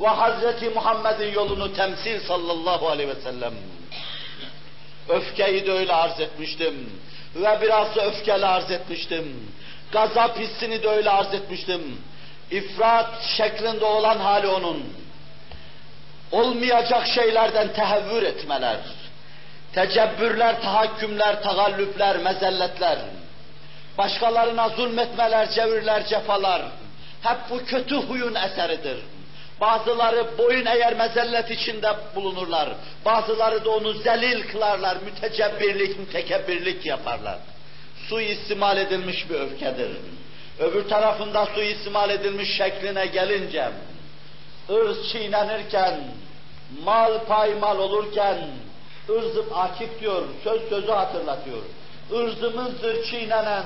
[0.00, 3.54] Ve Hazreti Muhammed'in yolunu temsil sallallahu aleyhi ve sellem.
[5.08, 6.92] Öfkeyi de öyle arz etmiştim.
[7.36, 9.52] Ve biraz da öfkeli arz etmiştim.
[9.92, 11.98] Gazap hissini de öyle arz etmiştim.
[12.50, 14.84] İfrat şeklinde olan hali onun.
[16.32, 18.76] Olmayacak şeylerden tehevvür etmeler.
[19.72, 22.98] Tecebbürler, tahakkümler, tagallüpler, mezelletler.
[23.98, 26.62] Başkalarına zulmetmeler, cevirler, cefalar.
[27.22, 28.98] Hep bu kötü huyun eseridir.
[29.60, 32.68] Bazıları boyun eğer mezellet içinde bulunurlar.
[33.04, 37.38] Bazıları da onu zelil kılarlar, mütecebbirlik, mütekebbirlik yaparlar.
[38.08, 39.90] Su istimal edilmiş bir öfkedir.
[40.58, 43.68] Öbür tarafında su istimal edilmiş şekline gelince,
[44.70, 46.00] ırz çiğnenirken,
[46.84, 48.38] mal paymal olurken,
[49.08, 51.62] ırzım akip diyor, söz sözü hatırlatıyor.
[52.12, 53.64] Irzımızdır çiğnenen,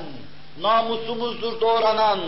[0.61, 2.21] namusumuzdur doğranan,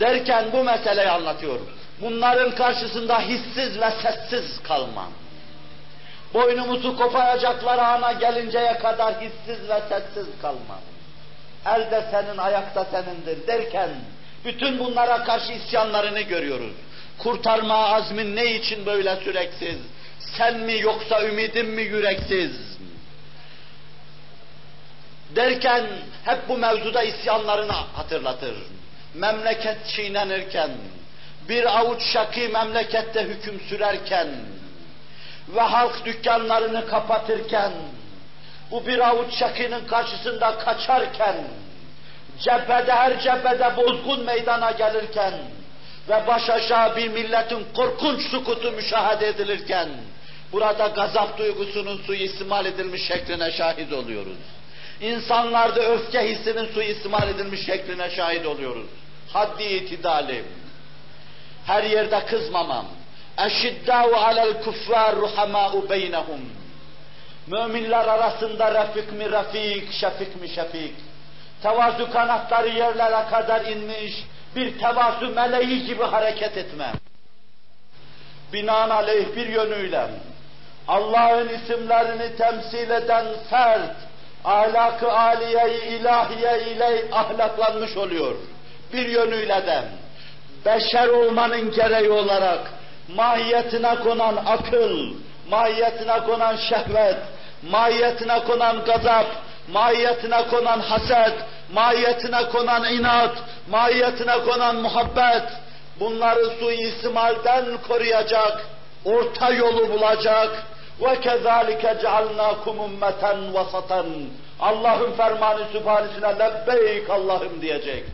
[0.00, 1.60] derken bu meseleyi anlatıyor.
[2.00, 5.08] Bunların karşısında hissiz ve sessiz kalma.
[6.34, 10.78] Boynumuzu koparacaklar ana gelinceye kadar hissiz ve sessiz kalma.
[11.66, 13.90] Elde senin, ayakta senindir derken
[14.44, 16.72] bütün bunlara karşı isyanlarını görüyoruz.
[17.18, 19.78] Kurtarma azmin ne için böyle süreksiz?
[20.36, 22.52] Sen mi yoksa ümidim mi yüreksiz?
[25.36, 25.86] Derken
[26.24, 28.54] hep bu mevzuda isyanlarını hatırlatır
[29.14, 30.70] memleket çiğnenirken,
[31.48, 34.28] bir avuç şakî memlekette hüküm sürerken
[35.54, 37.72] ve halk dükkanlarını kapatırken,
[38.70, 41.36] bu bir avuç şakinin karşısında kaçarken,
[42.40, 45.32] cephede her cephede bozgun meydana gelirken
[46.08, 49.88] ve baş aşağı bir milletin korkunç sukutu müşahede edilirken,
[50.52, 54.38] burada gazap duygusunun suistimal edilmiş şekline şahit oluyoruz.
[55.00, 58.86] İnsanlarda öfke hissinin suistimal edilmiş şekline şahit oluyoruz.
[59.32, 60.46] Haddi itidalim.
[61.66, 62.86] Her yerde kızmamam.
[63.38, 66.40] Eşiddâhu alel kuffâr ruhamâ'u beynehum.
[67.46, 70.94] Müminler arasında refik mi refik, şefik mi şefik.
[71.62, 74.12] Tevazu kanatları yerlere kadar inmiş,
[74.56, 76.92] bir tevazu meleği gibi hareket etmem.
[78.52, 80.06] Binaenaleyh bir yönüyle
[80.88, 83.96] Allah'ın isimlerini temsil eden fert,
[84.44, 88.34] ahlak-ı aliye ilahiye ile ahlaklanmış oluyor.
[88.92, 89.82] Bir yönüyle de
[90.66, 92.60] beşer olmanın gereği olarak
[93.16, 95.14] mahiyetine konan akıl,
[95.50, 97.16] mahiyetine konan şehvet,
[97.70, 99.26] mahiyetine konan gazap,
[99.72, 101.34] mahiyetine konan haset,
[101.72, 103.34] mahiyetine konan inat,
[103.70, 105.48] mahiyetine konan muhabbet,
[106.00, 108.66] bunları suistimalden koruyacak,
[109.04, 110.66] orta yolu bulacak,
[111.02, 114.06] ve kezalike cealnakum ummeten vasatan.
[114.60, 118.04] Allah'ın fermanı sübhanesine lebbeyk Allah'ım diyecek.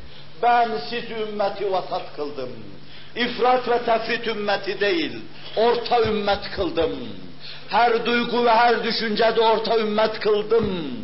[0.43, 2.51] Ben siz ümmeti vasat kıldım.
[3.17, 5.19] İfrat ve tefrit ümmeti değil,
[5.57, 7.09] orta ümmet kıldım.
[7.69, 10.97] Her duygu ve her düşüncede orta ümmet kıldım.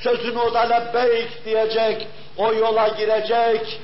[0.00, 3.80] Sözünü o da lebbeyk diyecek, o yola girecek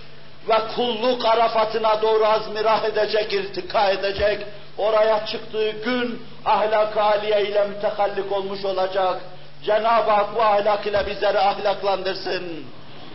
[0.48, 4.46] ve kulluk arafatına doğru azmirah edecek, irtika edecek,
[4.78, 9.20] oraya çıktığı gün ahlak-ı aliye ile mütehallik olmuş olacak.
[9.64, 12.64] Cenab-ı Hak bu ahlak ile bizleri ahlaklandırsın.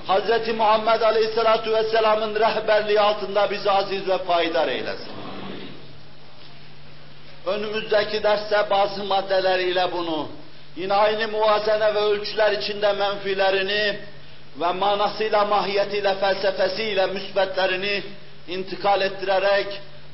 [0.08, 0.48] Hz.
[0.56, 5.12] Muhammed Aleyhisselatü Vesselam'ın rehberliği altında bizi aziz ve payidar eylesin.
[7.46, 10.28] Önümüzdeki derste bazı maddeleriyle bunu,
[10.76, 14.00] yine aynı muvazene ve ölçüler içinde menfilerini
[14.60, 18.04] ve manasıyla, mahiyetiyle, felsefesiyle müsbetlerini
[18.48, 19.68] intikal ettirerek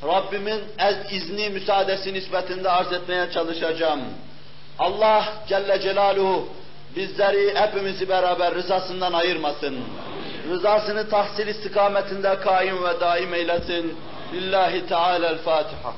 [0.03, 4.01] Rabbimin ez izni, müsaadesi nispetinde arz etmeye çalışacağım.
[4.79, 6.47] Allah Celle Celaluhu
[6.95, 9.79] bizleri hepimizi beraber rızasından ayırmasın.
[10.49, 13.97] Rızasını tahsil istikametinde kaim ve daim eylesin.
[14.33, 15.93] Lillahi Teala'l-Fatiha.